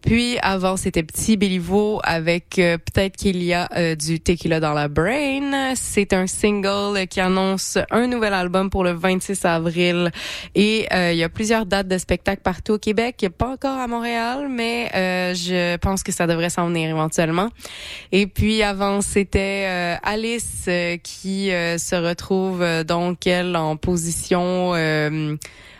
Puis 0.01 0.37
avant, 0.41 0.77
c'était 0.77 1.03
Petit 1.03 1.37
Béliveau 1.37 1.99
avec 2.03 2.57
euh, 2.57 2.77
Peut-être 2.77 3.15
qu'il 3.15 3.43
y 3.43 3.53
a 3.53 3.69
euh, 3.77 3.95
du 3.95 4.19
tequila 4.19 4.59
dans 4.59 4.73
la 4.73 4.87
brain. 4.87 5.73
C'est 5.75 6.13
un 6.13 6.27
single 6.27 7.07
qui 7.07 7.19
annonce 7.19 7.77
un 7.91 8.07
nouvel 8.07 8.33
album 8.33 8.69
pour 8.69 8.83
le 8.83 8.91
26 8.91 9.45
avril. 9.45 10.11
Et 10.55 10.87
euh, 10.91 11.11
il 11.11 11.17
y 11.17 11.23
a 11.23 11.29
plusieurs 11.29 11.65
dates 11.65 11.87
de 11.87 11.97
spectacles 11.97 12.41
partout 12.41 12.73
au 12.73 12.77
Québec. 12.79 13.25
Pas 13.37 13.49
encore 13.49 13.77
à 13.77 13.87
Montréal, 13.87 14.47
mais 14.49 14.89
euh, 14.95 15.33
je 15.35 15.77
pense 15.77 16.03
que 16.03 16.11
ça 16.11 16.25
devrait 16.27 16.49
s'en 16.49 16.67
venir 16.67 16.89
éventuellement. 16.89 17.49
Et 18.11 18.25
puis 18.27 18.63
avant, 18.63 19.01
c'était 19.01 19.97
Alice 20.03 20.67
qui 21.03 21.51
se 21.77 21.95
retrouve 21.95 22.61
euh, 22.61 22.83
donc 22.83 23.27
elle 23.27 23.55
en 23.55 23.77
position 23.77 24.73
euh, 24.75 25.35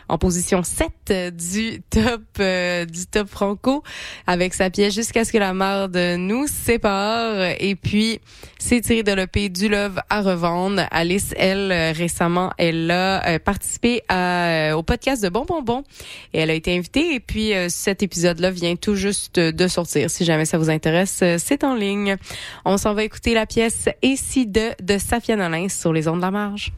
en 0.08 0.18
position 0.18 0.62
7 0.62 1.34
du 1.34 1.82
top 1.90 2.22
euh, 2.40 2.84
du 2.84 3.06
top 3.06 3.28
franco 3.28 3.82
avec 4.26 4.54
sa 4.54 4.70
pièce 4.70 4.94
jusqu'à 4.94 5.24
ce 5.24 5.32
que 5.32 5.38
la 5.38 5.52
marde 5.52 5.96
nous 5.96 6.46
sépare 6.46 7.54
et 7.58 7.74
puis 7.74 8.20
c'est 8.58 8.80
tiré 8.80 9.02
de 9.02 9.12
l'EP 9.12 9.48
du 9.48 9.68
Love 9.68 10.00
à 10.10 10.22
revendre. 10.22 10.82
Alice 10.90 11.34
elle 11.36 11.72
euh, 11.72 11.92
récemment 11.92 12.52
elle 12.58 12.90
a 12.90 13.26
euh, 13.28 13.38
participé 13.38 14.02
à, 14.08 14.46
euh, 14.46 14.72
au 14.72 14.82
podcast 14.82 15.22
de 15.22 15.28
Bon 15.28 15.44
Bon 15.44 15.84
et 16.32 16.40
elle 16.40 16.50
a 16.50 16.54
été 16.54 16.76
invitée 16.76 17.14
et 17.14 17.20
puis 17.20 17.54
euh, 17.54 17.68
cet 17.68 18.02
épisode 18.02 18.38
là 18.40 18.50
vient 18.50 18.76
tout 18.76 18.94
juste 18.94 19.38
de 19.38 19.68
sortir. 19.68 20.10
Si 20.10 20.24
jamais 20.24 20.44
ça 20.44 20.58
vous 20.58 20.70
intéresse, 20.70 21.20
euh, 21.22 21.36
c'est 21.38 21.64
en 21.64 21.74
ligne. 21.74 22.16
On 22.64 22.76
s'en 22.76 22.94
va 22.94 23.04
écouter 23.04 23.34
la 23.34 23.46
pièce 23.46 23.88
Et 24.02 24.16
si 24.16 24.46
de 24.46 24.70
de 24.82 24.98
Safia 24.98 25.36
Nolin 25.36 25.68
sur 25.68 25.92
les 25.92 26.08
ondes 26.08 26.18
de 26.18 26.22
la 26.22 26.30
marge. 26.30 26.72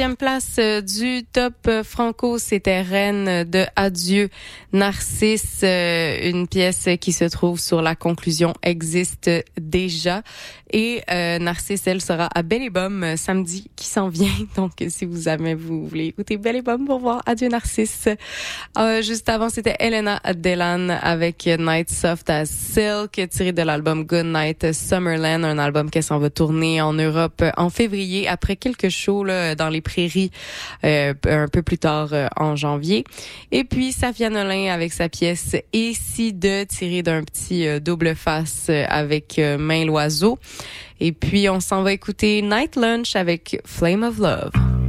Troisième 0.00 0.16
place 0.16 0.56
euh, 0.58 0.80
du 0.80 1.24
top 1.30 1.52
euh, 1.68 1.84
franco, 1.84 2.38
c'était 2.38 2.80
Reine 2.80 3.44
de 3.44 3.66
Adieu 3.76 4.30
Narcisse, 4.72 5.60
euh, 5.62 6.30
une 6.30 6.48
pièce 6.48 6.88
qui 7.02 7.12
se 7.12 7.26
trouve 7.26 7.60
sur 7.60 7.82
la 7.82 7.94
conclusion 7.94 8.54
existe 8.62 9.30
déjà. 9.60 10.22
Et 10.72 11.02
euh, 11.10 11.38
Narcisse, 11.38 11.86
elle 11.86 12.00
sera 12.00 12.26
à 12.26 12.42
euh, 12.42 13.16
samedi 13.16 13.70
qui 13.76 13.86
s'en 13.86 14.08
vient. 14.08 14.28
Donc, 14.56 14.72
si 14.88 15.04
vous 15.04 15.28
avez, 15.28 15.54
vous 15.54 15.86
voulez 15.86 16.06
écouter 16.06 16.36
Bomme 16.36 16.86
pour 16.86 17.00
voir 17.00 17.22
Adieu 17.26 17.48
Narcisse. 17.48 18.08
Euh, 18.78 19.02
juste 19.02 19.28
avant, 19.28 19.48
c'était 19.48 19.76
Elena 19.78 20.20
Delan 20.34 20.88
avec 20.88 21.46
Night 21.46 21.90
Soft 21.90 22.30
as 22.30 22.46
Silk, 22.46 23.20
tiré 23.30 23.52
de 23.52 23.62
l'album 23.62 24.04
Good 24.04 24.26
Night 24.26 24.72
Summerland, 24.72 25.44
un 25.44 25.58
album 25.58 25.90
qui 25.90 26.02
s'en 26.02 26.18
va 26.18 26.30
tourner 26.30 26.80
en 26.80 26.92
Europe 26.92 27.42
en 27.56 27.70
février 27.70 28.28
après 28.28 28.56
quelques 28.56 28.90
shows 28.90 29.24
là, 29.24 29.54
dans 29.54 29.68
les 29.68 29.80
euh, 30.84 31.14
un 31.26 31.48
peu 31.48 31.62
plus 31.62 31.78
tard 31.78 32.08
euh, 32.12 32.28
en 32.36 32.56
janvier. 32.56 33.04
Et 33.52 33.64
puis 33.64 33.92
Safia 33.92 34.30
Nolin 34.30 34.72
avec 34.72 34.92
sa 34.92 35.08
pièce 35.08 35.56
Et 35.72 35.92
si 35.94 36.32
de 36.32 36.64
tiré 36.64 37.02
d'un 37.02 37.22
petit 37.22 37.66
euh, 37.66 37.80
double 37.80 38.14
face 38.14 38.70
avec 38.88 39.40
Main 39.58 39.84
l'oiseau. 39.84 40.38
Et 41.00 41.12
puis 41.12 41.48
on 41.48 41.60
s'en 41.60 41.82
va 41.82 41.92
écouter 41.92 42.42
Night 42.42 42.76
Lunch 42.76 43.16
avec 43.16 43.60
Flame 43.64 44.02
of 44.02 44.18
Love. 44.18 44.79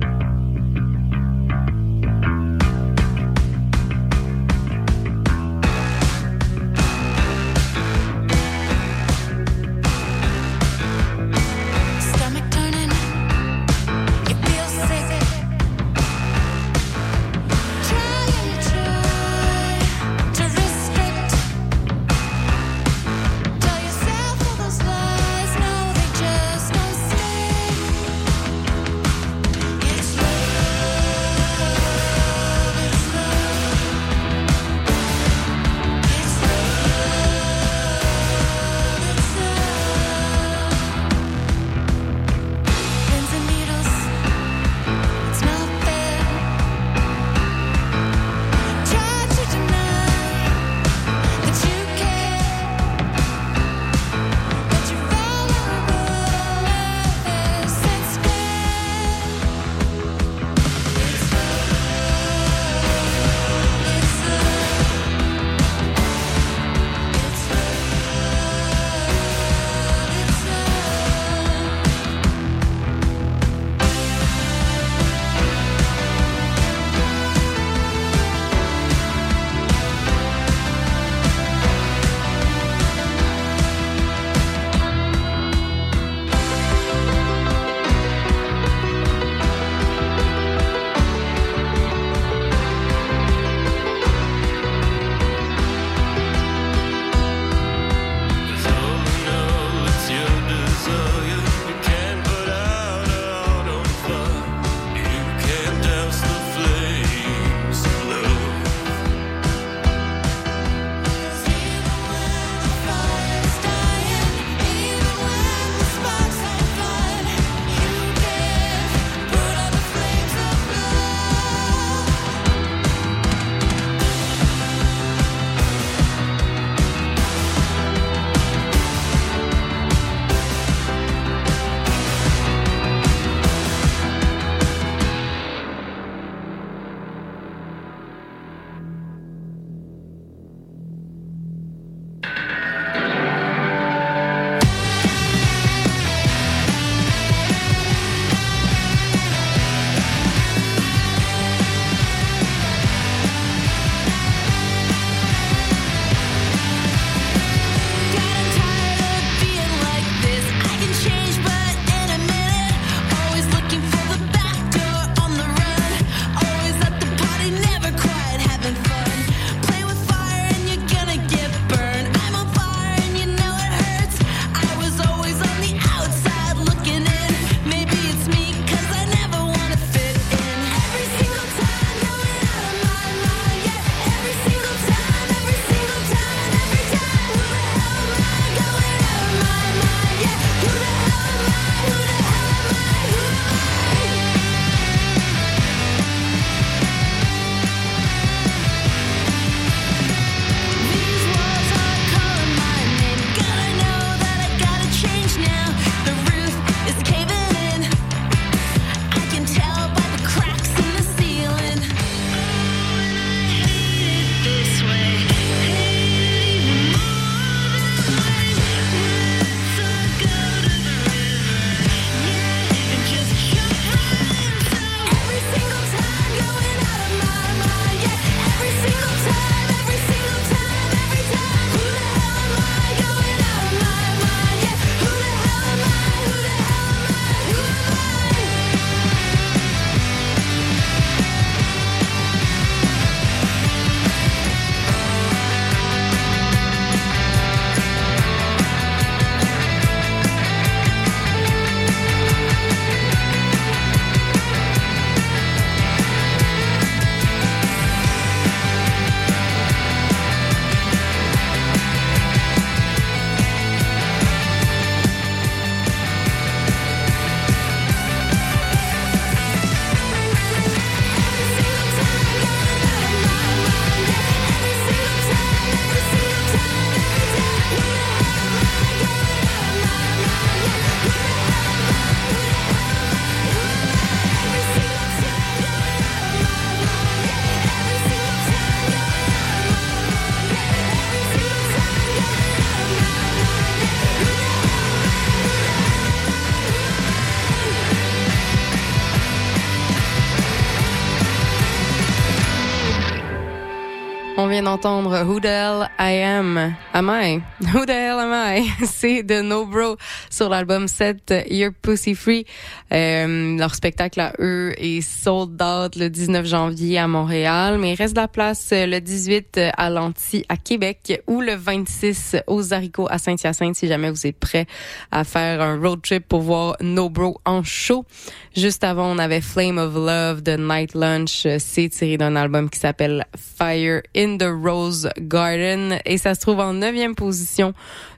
D'entendre 304.72 305.26
Who 305.26 305.42
the 305.42 305.50
Hell 305.50 305.90
I 306.00 306.12
Am. 306.24 306.76
Am 306.94 307.10
I? 307.10 307.42
Who 307.74 307.86
the 307.86 307.94
Hell 307.94 308.20
Am 308.20 308.34
I? 308.34 308.70
C'est 308.86 309.24
de 309.24 309.42
No 309.42 309.66
Bro 309.66 309.96
sur 310.30 310.50
l'album 310.50 310.89
7 310.89 311.46
Your 311.50 311.72
Pussy 311.82 312.16
Free. 312.16 312.46
Euh, 312.92 313.58
leur 313.58 313.76
spectacle 313.76 314.20
à 314.20 314.34
eux 314.39 314.74
est 314.78 315.00
sold 315.00 315.62
out 315.62 315.96
le 315.96 316.10
19 316.10 316.46
janvier 316.46 316.98
à 316.98 317.08
Montréal, 317.08 317.78
mais 317.80 317.94
il 317.94 317.96
reste 317.96 318.18
la 318.18 318.28
place 318.28 318.72
le 318.74 319.00
18 319.00 319.62
à 319.78 319.89
Lanty 319.89 320.44
à 320.50 320.58
Québec 320.58 321.22
ou 321.28 321.39
le 321.39 321.56
26 321.56 322.36
aux 322.48 322.74
haricots 322.74 323.08
à 323.10 323.20
Saint-Hyacinthe 323.20 323.78
si 323.78 323.88
jamais 323.88 324.12
vous 324.12 324.28
êtes 324.28 324.38
prêts 324.38 324.66
à 325.12 325.24
faire 325.24 325.62
un 325.62 325.80
road 325.80 326.02
trip 326.02 326.28
pour 326.28 326.42
voir 326.42 326.76
No 326.82 327.10
Bro 327.10 327.39
en 327.46 327.64
show. 327.64 328.06
Juste 328.54 328.84
avant, 328.84 329.10
on 329.10 329.18
avait 329.18 329.39
Flame 329.39 329.78
of 329.78 329.94
Love 329.94 330.44
de 330.44 330.58
Night 330.58 330.94
Lunch. 330.94 331.48
C'est 331.58 331.88
tiré 331.88 332.18
d'un 332.18 332.36
album 332.36 332.70
qui 332.70 332.80
s'appelle 332.80 333.26
Fire 333.38 334.02
in 334.14 334.36
the 334.36 334.50
Rose 334.62 335.10
Garden 335.18 336.00
et 336.04 336.18
ça 336.18 336.36
se 336.36 336.42
trouve 336.42 336.60
en 336.60 336.81
neuvième 336.82 337.16
position 337.16 337.74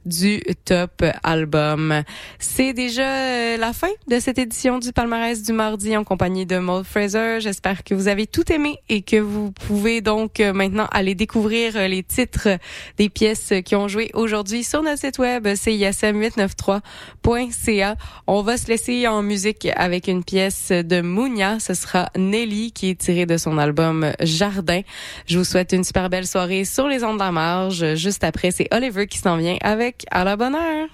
du 0.06 0.42
top 0.66 1.04
album. 1.24 2.04
C'est 2.40 2.74
déjà 2.74 3.04
euh, 3.04 3.58
la 3.58 3.74
fin 3.74 3.90
de 4.08 4.20
cette 4.20 4.38
édition 4.38 4.78
du 4.80 4.92
palmarès 4.92 5.42
du 5.42 5.54
mardi 5.54 5.96
en 5.96 6.04
compagnie 6.04 6.46
de 6.46 6.58
Maud 6.58 6.86
Fraser. 6.86 7.40
J'espère 7.40 7.84
que 7.84 7.96
vous 7.96 8.08
avez 8.08 8.28
tout 8.28 8.52
aimé 8.52 8.78
et 8.90 9.02
que 9.02 9.18
vous 9.18 9.52
pouvez 9.52 10.02
donc 10.02 10.40
euh, 10.40 10.54
maintenant 10.54 10.88
aller 10.92 11.16
découvrir 11.16 11.76
euh, 11.76 11.88
les 11.88 12.04
titres 12.04 12.50
des 12.98 13.10
pièces 13.10 13.54
qui 13.66 13.76
ont 13.76 13.88
joué 13.88 14.12
aujourd'hui 14.14 14.64
sur 14.64 14.84
notre 14.84 15.00
site 15.00 15.18
web 15.20 15.48
cism893.ca. 15.48 17.96
On 18.28 18.42
va 18.42 18.58
se 18.58 18.68
laisser 18.68 19.08
en 19.08 19.22
musique 19.22 19.68
avec 19.76 20.08
une 20.08 20.24
pièce 20.24 20.72
de 20.72 21.02
Mounia. 21.02 21.60
Ce 21.60 21.74
sera 21.74 22.10
Nelly 22.18 22.72
qui 22.72 22.90
est 22.90 23.00
tirée 23.00 23.26
de 23.26 23.38
son 23.38 23.58
album 23.58 24.12
Jardin. 24.20 24.82
Je 25.28 25.38
vous 25.38 25.46
souhaite 25.46 25.74
une 25.74 25.84
super 25.84 26.10
belle 26.10 26.28
soirée 26.28 26.64
sur 26.66 26.88
les 26.88 27.04
ondes 27.04 27.18
de 27.18 27.24
la 27.24 27.32
marge. 27.32 27.96
Juste 27.96 28.24
après, 28.24 28.52
c'est 28.52 28.68
Oliver 28.74 29.08
qui 29.08 29.18
s'en 29.18 29.38
vient 29.38 29.58
avec 29.62 29.93
À 30.12 30.24
la 30.24 30.36
bonne 30.36 30.56
heure. 30.56 30.90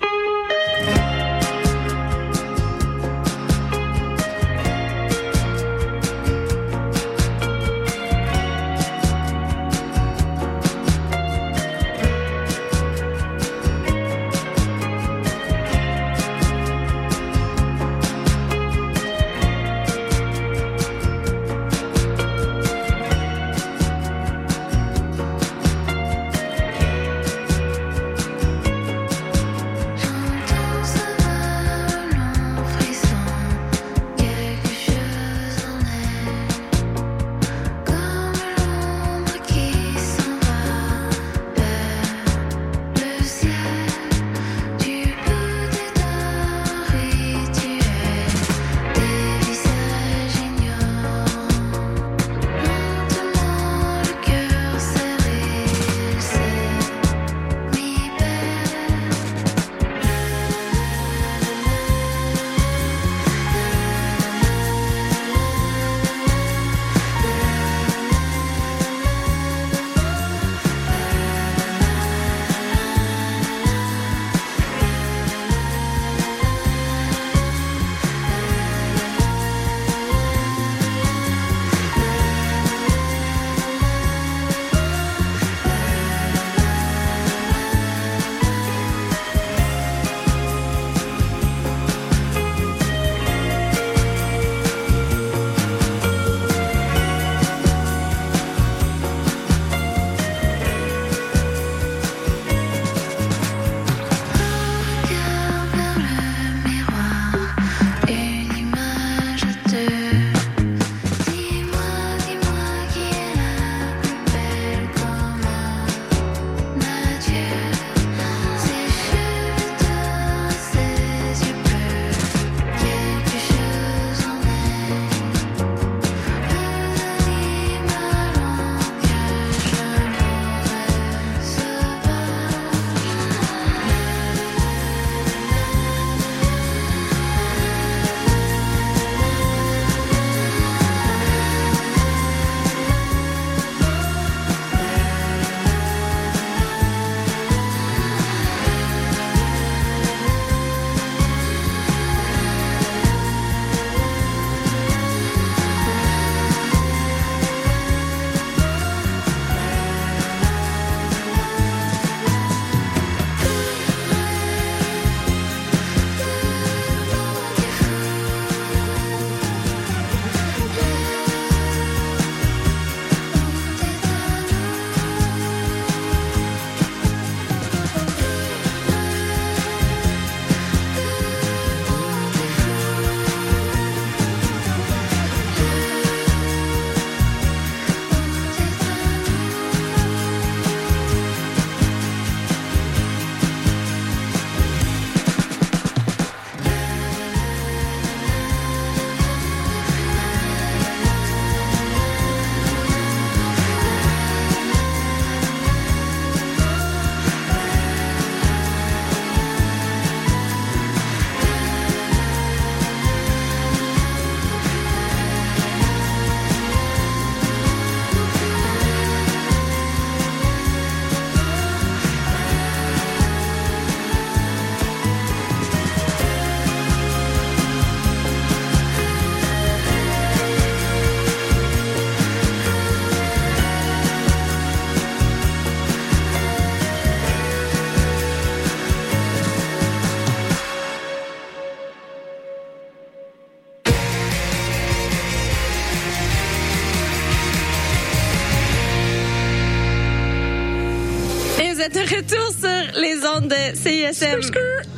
De 253.84 253.90
CISM. 253.90 254.40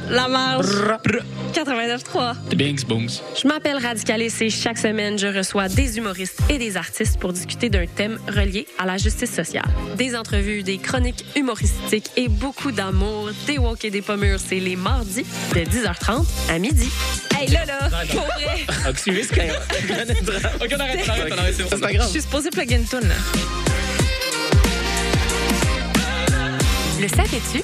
La 0.10 0.28
marge. 0.28 0.68
89.3. 1.54 2.36
The 2.50 2.56
Banks 2.56 2.86
Booms. 2.86 3.10
Je 3.42 3.48
m'appelle 3.48 3.78
Radicalis 3.78 4.34
et 4.42 4.50
chaque 4.50 4.78
semaine, 4.78 5.18
je 5.18 5.28
reçois 5.28 5.68
des 5.68 5.98
humoristes 5.98 6.40
et 6.50 6.58
des 6.58 6.78
artistes 6.78 7.20
pour 7.20 7.34
discuter 7.34 7.70
d'un 7.70 7.86
thème 7.86 8.18
relié 8.28 8.66
à 8.80 8.86
la 8.86 8.98
justice 8.98 9.34
sociale. 9.34 9.66
Des 9.98 10.16
entrevues, 10.16 10.64
des 10.64 10.78
chroniques 10.78 11.26
humoristiques 11.36 12.10
et 12.18 12.28
beaucoup 12.30 12.72
d'amour, 12.72 13.30
des 13.48 13.58
walk 13.58 13.84
et 13.86 13.92
des 13.92 14.02
pommures. 14.02 14.40
C'est 14.40 14.60
les 14.60 14.76
mardis 14.76 15.26
de 15.54 15.60
10h30 15.62 16.26
à 16.50 16.58
midi. 16.60 16.90
Hey, 17.40 17.50
là, 17.50 17.66
là, 17.66 17.90
pour 18.12 18.22
vrai. 18.22 18.66
Ah. 18.68 18.74
Ok, 18.92 18.98
on 19.08 20.80
arrête, 20.80 21.00
on 21.06 21.10
arrête, 21.10 21.34
on 21.34 21.38
arrête. 21.38 21.56
C'est 21.58 21.80
pas 21.80 21.88
Je 21.90 21.94
grave. 21.98 22.10
suis 22.10 22.22
supposée 22.22 22.50
plugger 22.50 22.76
une 22.76 22.86
toune, 22.86 23.08
là. 23.08 23.16
Le 27.02 27.08
savais-tu? 27.08 27.64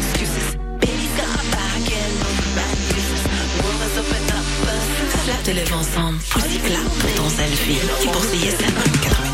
Te 5.51 5.55
lève 5.57 5.73
ensemble, 5.73 6.17
poussy 6.29 6.59
clap 6.59 6.81
pour 6.81 7.13
ton 7.15 7.29
selfie. 7.29 7.77
Qui 7.99 8.07
pour 8.07 8.23
CISM 8.23 8.71
89.3 9.03 9.30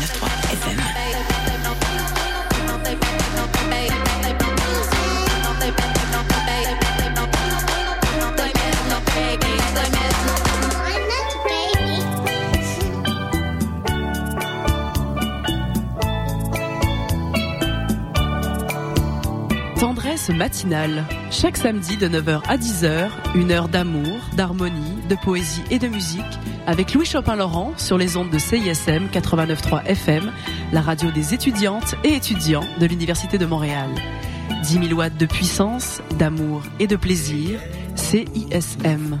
Tendresse 19.78 20.30
matinale. 20.30 21.04
Chaque 21.30 21.56
samedi 21.56 21.96
de 21.96 22.08
9h 22.08 22.42
à 22.48 22.56
10h, 22.56 23.10
une 23.36 23.52
heure 23.52 23.68
d'amour, 23.68 24.18
d'harmonie, 24.36 24.98
de 25.08 25.14
poésie 25.14 25.62
et 25.70 25.78
de 25.78 25.86
musique 25.86 26.24
avec 26.66 26.94
Louis 26.94 27.06
Chopin-Laurent 27.06 27.74
sur 27.76 27.96
les 27.96 28.16
ondes 28.16 28.30
de 28.30 28.38
CISM 28.38 29.06
89.3 29.12 29.84
FM, 29.84 30.32
la 30.72 30.80
radio 30.80 31.12
des 31.12 31.32
étudiantes 31.32 31.94
et 32.02 32.14
étudiants 32.14 32.64
de 32.80 32.86
l'Université 32.86 33.38
de 33.38 33.46
Montréal. 33.46 33.88
10 34.64 34.88
000 34.88 34.98
watts 34.98 35.16
de 35.16 35.26
puissance, 35.26 36.02
d'amour 36.18 36.62
et 36.80 36.88
de 36.88 36.96
plaisir, 36.96 37.60
CISM. 37.94 39.20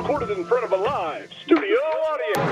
Recorded 0.00 0.30
in 0.30 0.44
front 0.46 0.64
of 0.64 0.72
a 0.72 0.76
live 0.78 1.28
studio 1.44 1.76
audience. 2.10 2.50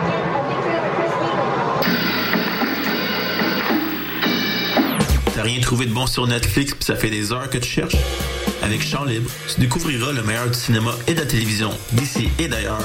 T'as 5.34 5.42
rien 5.42 5.60
trouvé 5.62 5.86
de 5.86 5.92
bon 5.92 6.06
sur 6.06 6.26
Netflix 6.26 6.74
pis 6.74 6.84
ça 6.84 6.94
fait 6.94 7.08
des 7.08 7.32
heures 7.32 7.48
que 7.48 7.56
tu 7.56 7.70
cherches? 7.70 7.96
Avec 8.62 8.82
Champ 8.82 9.04
Libre, 9.04 9.30
tu 9.48 9.62
découvriras 9.62 10.12
le 10.12 10.22
meilleur 10.24 10.48
du 10.48 10.58
cinéma 10.58 10.90
et 11.06 11.14
de 11.14 11.20
la 11.20 11.26
télévision 11.26 11.70
d'ici 11.92 12.28
et 12.38 12.48
d'ailleurs. 12.48 12.82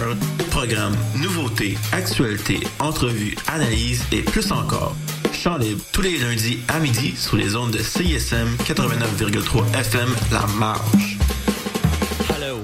Programmes, 0.50 0.96
nouveautés, 1.18 1.78
actualités, 1.92 2.62
entrevues, 2.80 3.36
analyses 3.48 4.06
et 4.14 4.22
plus 4.22 4.50
encore. 4.54 4.96
Champ 5.34 5.58
Libre, 5.58 5.84
tous 5.92 6.04
les 6.04 6.18
lundis 6.20 6.60
à 6.70 6.80
midi 6.80 7.18
sur 7.18 7.36
les 7.36 7.58
ondes 7.58 7.72
de 7.72 7.80
CISM 7.80 8.48
89,3 8.64 9.78
FM 9.78 10.16
La 10.32 10.48
Marge. 10.58 11.18
Hello, 12.30 12.60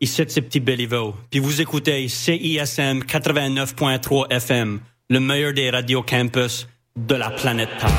ici 0.00 0.24
c'est 0.28 0.40
Petit 0.40 0.60
Béliveau, 0.60 1.14
puis 1.30 1.40
vous 1.40 1.60
écoutez 1.60 2.08
CISM 2.08 3.00
89.3 3.00 4.30
FM, 4.30 4.80
le 5.10 5.20
meilleur 5.20 5.52
des 5.52 5.70
radios 5.70 6.02
campus 6.02 6.66
de 6.96 7.14
la 7.14 7.30
planète 7.30 7.68
Terre. 7.78 7.90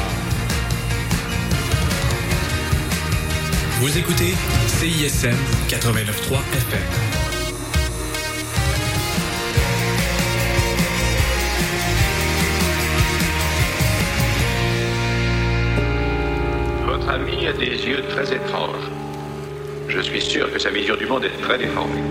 Vous 3.79 3.97
écoutez 3.97 4.33
CISM 4.67 5.35
89.3 5.67 6.37
FM. 6.53 6.81
Votre 16.85 17.09
ami 17.09 17.47
a 17.47 17.53
des 17.53 17.65
yeux 17.65 18.03
très 18.09 18.35
étranges. 18.35 18.89
Je 19.93 19.99
suis 19.99 20.21
sûr 20.21 20.51
que 20.51 20.57
sa 20.57 20.69
vision 20.69 20.95
du 20.95 21.05
monde 21.05 21.25
est 21.25 21.41
très 21.41 21.57
déformée. 21.57 22.01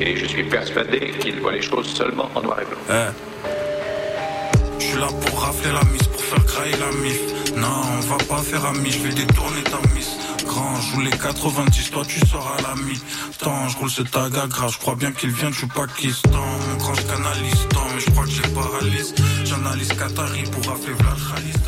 Et 0.00 0.16
je 0.16 0.26
suis 0.26 0.42
persuadé 0.42 1.12
qu'il 1.20 1.40
voit 1.40 1.52
les 1.52 1.62
choses 1.62 1.86
seulement 1.86 2.28
en 2.34 2.42
noir 2.42 2.58
et 2.60 2.64
blanc. 2.64 2.78
Eh. 2.90 4.80
Je 4.80 4.84
suis 4.84 4.98
là 4.98 5.06
pour 5.06 5.40
rafler 5.40 5.72
la 5.72 5.84
mise, 5.92 6.08
pour 6.08 6.24
faire 6.24 6.44
crailler 6.44 6.76
la 6.76 6.90
mif. 7.00 7.20
Non, 7.56 7.82
on 7.96 8.00
va 8.00 8.16
pas 8.24 8.42
faire 8.42 8.64
ami, 8.66 8.90
je 8.90 8.98
vais 8.98 9.14
détourner 9.14 9.62
ta 9.62 9.78
miss. 9.94 10.16
Grand, 10.44 10.74
je 10.80 10.94
joue 10.94 11.00
les 11.02 11.10
90, 11.10 11.90
toi 11.90 12.02
tu 12.06 12.18
sors 12.26 12.56
à 12.58 12.62
la 12.62 12.74
mi. 12.82 13.00
Tant, 13.38 13.68
je 13.68 13.76
roule 13.78 13.90
ce 13.90 14.02
tag 14.02 14.36
à 14.36 14.46
gras, 14.46 14.68
je 14.68 14.78
crois 14.78 14.96
bien 14.96 15.12
qu'il 15.12 15.30
vient 15.30 15.50
du 15.50 15.66
Pakistan. 15.66 16.30
Mon 16.32 16.76
grand, 16.78 16.94
je 16.94 17.02
canalise 17.02 17.68
tant, 17.70 17.86
mais 17.94 18.00
je 18.00 18.10
crois 18.10 18.24
que 18.24 18.30
j'ai 18.30 18.42
paralyse. 18.54 19.14
J'analyse 19.44 19.88
Qatari 19.88 20.42
pour 20.50 20.66
rafler 20.72 20.94
Vlad 20.94 21.18
Khalis. 21.28 21.58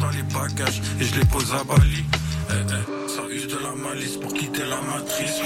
Dans 0.00 0.10
les 0.10 0.22
bagages 0.22 0.80
et 1.00 1.04
je 1.04 1.18
les 1.18 1.24
pose 1.26 1.52
à 1.52 1.64
Bali. 1.64 2.04
Eh, 2.50 2.52
eh, 2.52 2.68
ça 2.68 2.76
use 2.76 3.01
de 3.52 3.58
la 3.62 3.74
malice 3.74 4.16
pour 4.16 4.32
quitter 4.32 4.64
la 4.64 4.80
matrice. 4.80 5.36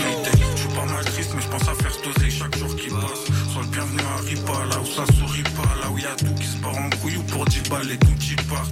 Je 0.54 0.60
suis 0.60 0.68
pas 0.68 0.84
mal 0.84 1.04
triste, 1.04 1.32
mais 1.34 1.42
je 1.42 1.48
pense 1.48 1.68
à 1.68 1.74
faire 1.74 1.92
stoser 1.92 2.30
chaque 2.30 2.56
jour 2.56 2.74
qui 2.76 2.88
passe. 2.88 3.24
Sois 3.52 3.62
le 3.62 3.68
bienvenu 3.68 4.00
à 4.00 4.20
Ripa, 4.22 4.58
là 4.70 4.80
où 4.80 4.86
ça 4.86 5.04
sourit 5.14 5.42
pas, 5.58 5.70
là 5.82 5.90
où 5.90 5.98
y 5.98 6.04
a 6.04 6.14
tout 6.14 6.34
qui 6.34 6.46
se 6.46 6.56
part 6.58 6.76
en 6.76 6.90
couille 7.00 7.16
ou 7.16 7.22
pour 7.22 7.44
10 7.44 7.68
balles 7.68 7.90
et 7.90 7.98
tout 7.98 8.14
qui 8.20 8.36
part. 8.48 8.68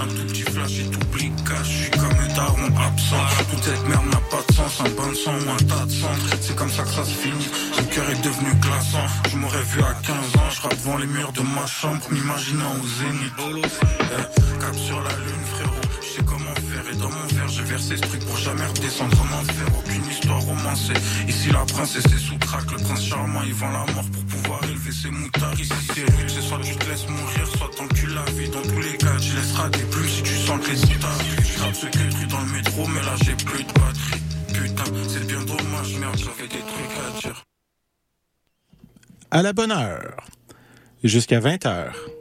Un 0.00 0.06
tout 0.06 0.26
petit 0.28 0.42
flash 0.42 0.78
et 0.80 0.90
tout 0.90 0.98
cash, 1.48 1.68
je 1.68 1.82
suis 1.84 1.90
comme 1.92 2.18
un 2.18 2.34
daron 2.34 2.68
absent. 2.76 3.24
Toute 3.50 3.62
cette 3.62 3.88
merde 3.88 4.06
n'a 4.06 4.22
pas 4.30 4.42
de 4.46 4.54
sens, 4.54 4.80
un 4.80 4.90
bon 4.90 5.14
son 5.14 5.30
ou 5.30 5.50
un 5.50 5.64
tas 5.64 5.86
de 5.86 5.90
sang. 5.90 6.14
C'est 6.40 6.56
comme 6.56 6.70
ça 6.70 6.82
que 6.82 6.90
ça 6.90 7.04
se 7.04 7.14
finit, 7.14 7.48
le 7.78 7.84
cœur 7.94 8.10
est 8.10 8.22
devenu 8.22 8.52
glaçant. 8.60 9.06
Je 9.30 9.36
m'aurais 9.36 9.62
vu 9.62 9.80
à 9.80 9.94
15 10.04 10.16
ans, 10.36 10.50
je 10.50 10.60
rappe 10.60 10.76
devant 10.76 10.98
les 10.98 11.06
murs 11.06 11.32
de 11.32 11.40
ma 11.40 11.66
chambre, 11.66 12.04
m'imaginant 12.10 12.72
au 12.76 12.86
zénith. 12.86 13.32
Eh, 14.00 14.60
cap 14.60 14.76
sur 14.76 15.00
la 15.00 15.14
lune, 15.24 15.44
frérot, 15.54 15.88
je 16.02 16.06
sais 16.06 16.24
comment 16.26 16.47
dans 16.98 17.08
mon 17.08 17.26
verre, 17.34 17.48
j'ai 17.48 17.62
versé 17.62 17.96
ce 17.96 18.02
truc 18.02 18.20
pour 18.26 18.36
jamais 18.36 18.66
redescendre 18.66 19.16
en 19.20 19.40
enfer. 19.40 19.66
Aucune 19.78 20.04
histoire 20.10 20.40
romancée. 20.40 20.94
Ici, 21.28 21.50
la 21.50 21.64
princesse 21.64 22.04
est 22.04 22.18
sous 22.18 22.38
traque. 22.38 22.70
Le 22.70 22.78
prince 22.78 23.04
charmant, 23.04 23.42
il 23.42 23.54
vend 23.54 23.70
la 23.70 23.92
mort 23.92 24.04
pour 24.12 24.24
pouvoir 24.24 24.64
élever 24.64 24.92
ses 24.92 25.10
moutards. 25.10 25.58
Ici, 25.58 25.72
c'est 25.94 26.02
rude, 26.02 26.28
c'est 26.28 26.42
soit 26.42 26.60
tu 26.62 26.76
te 26.76 26.90
laisses 26.90 27.08
mourir, 27.08 27.46
soit 27.56 27.70
t'encules 27.76 28.14
la 28.14 28.24
vie. 28.32 28.48
Dans 28.50 28.62
tous 28.62 28.80
les 28.80 28.96
cas, 28.96 29.16
tu 29.20 29.34
laisseras 29.36 29.68
des 29.70 29.84
plumes 29.84 30.08
si 30.08 30.22
tu 30.22 30.34
sens 30.34 30.60
que 30.60 30.70
les 30.70 30.76
Je 30.76 31.74
ce 31.74 31.86
qu'est 31.86 32.26
dans 32.28 32.40
le 32.40 32.52
métro, 32.52 32.86
mais 32.86 33.00
là, 33.00 33.14
j'ai 33.24 33.34
plus 33.44 33.64
de 33.64 33.72
batterie. 33.72 34.22
Putain, 34.52 34.84
c'est 35.08 35.26
bien 35.26 35.40
dommage, 35.40 35.96
merde, 35.98 36.16
j'avais 36.16 36.48
des 36.48 36.60
trucs 36.60 36.94
à 36.98 37.20
dire. 37.20 37.44
À 39.30 39.42
la 39.42 39.52
bonne 39.52 39.72
heure, 39.72 40.16
jusqu'à 41.04 41.40
20 41.40 41.66
heures. 41.66 42.17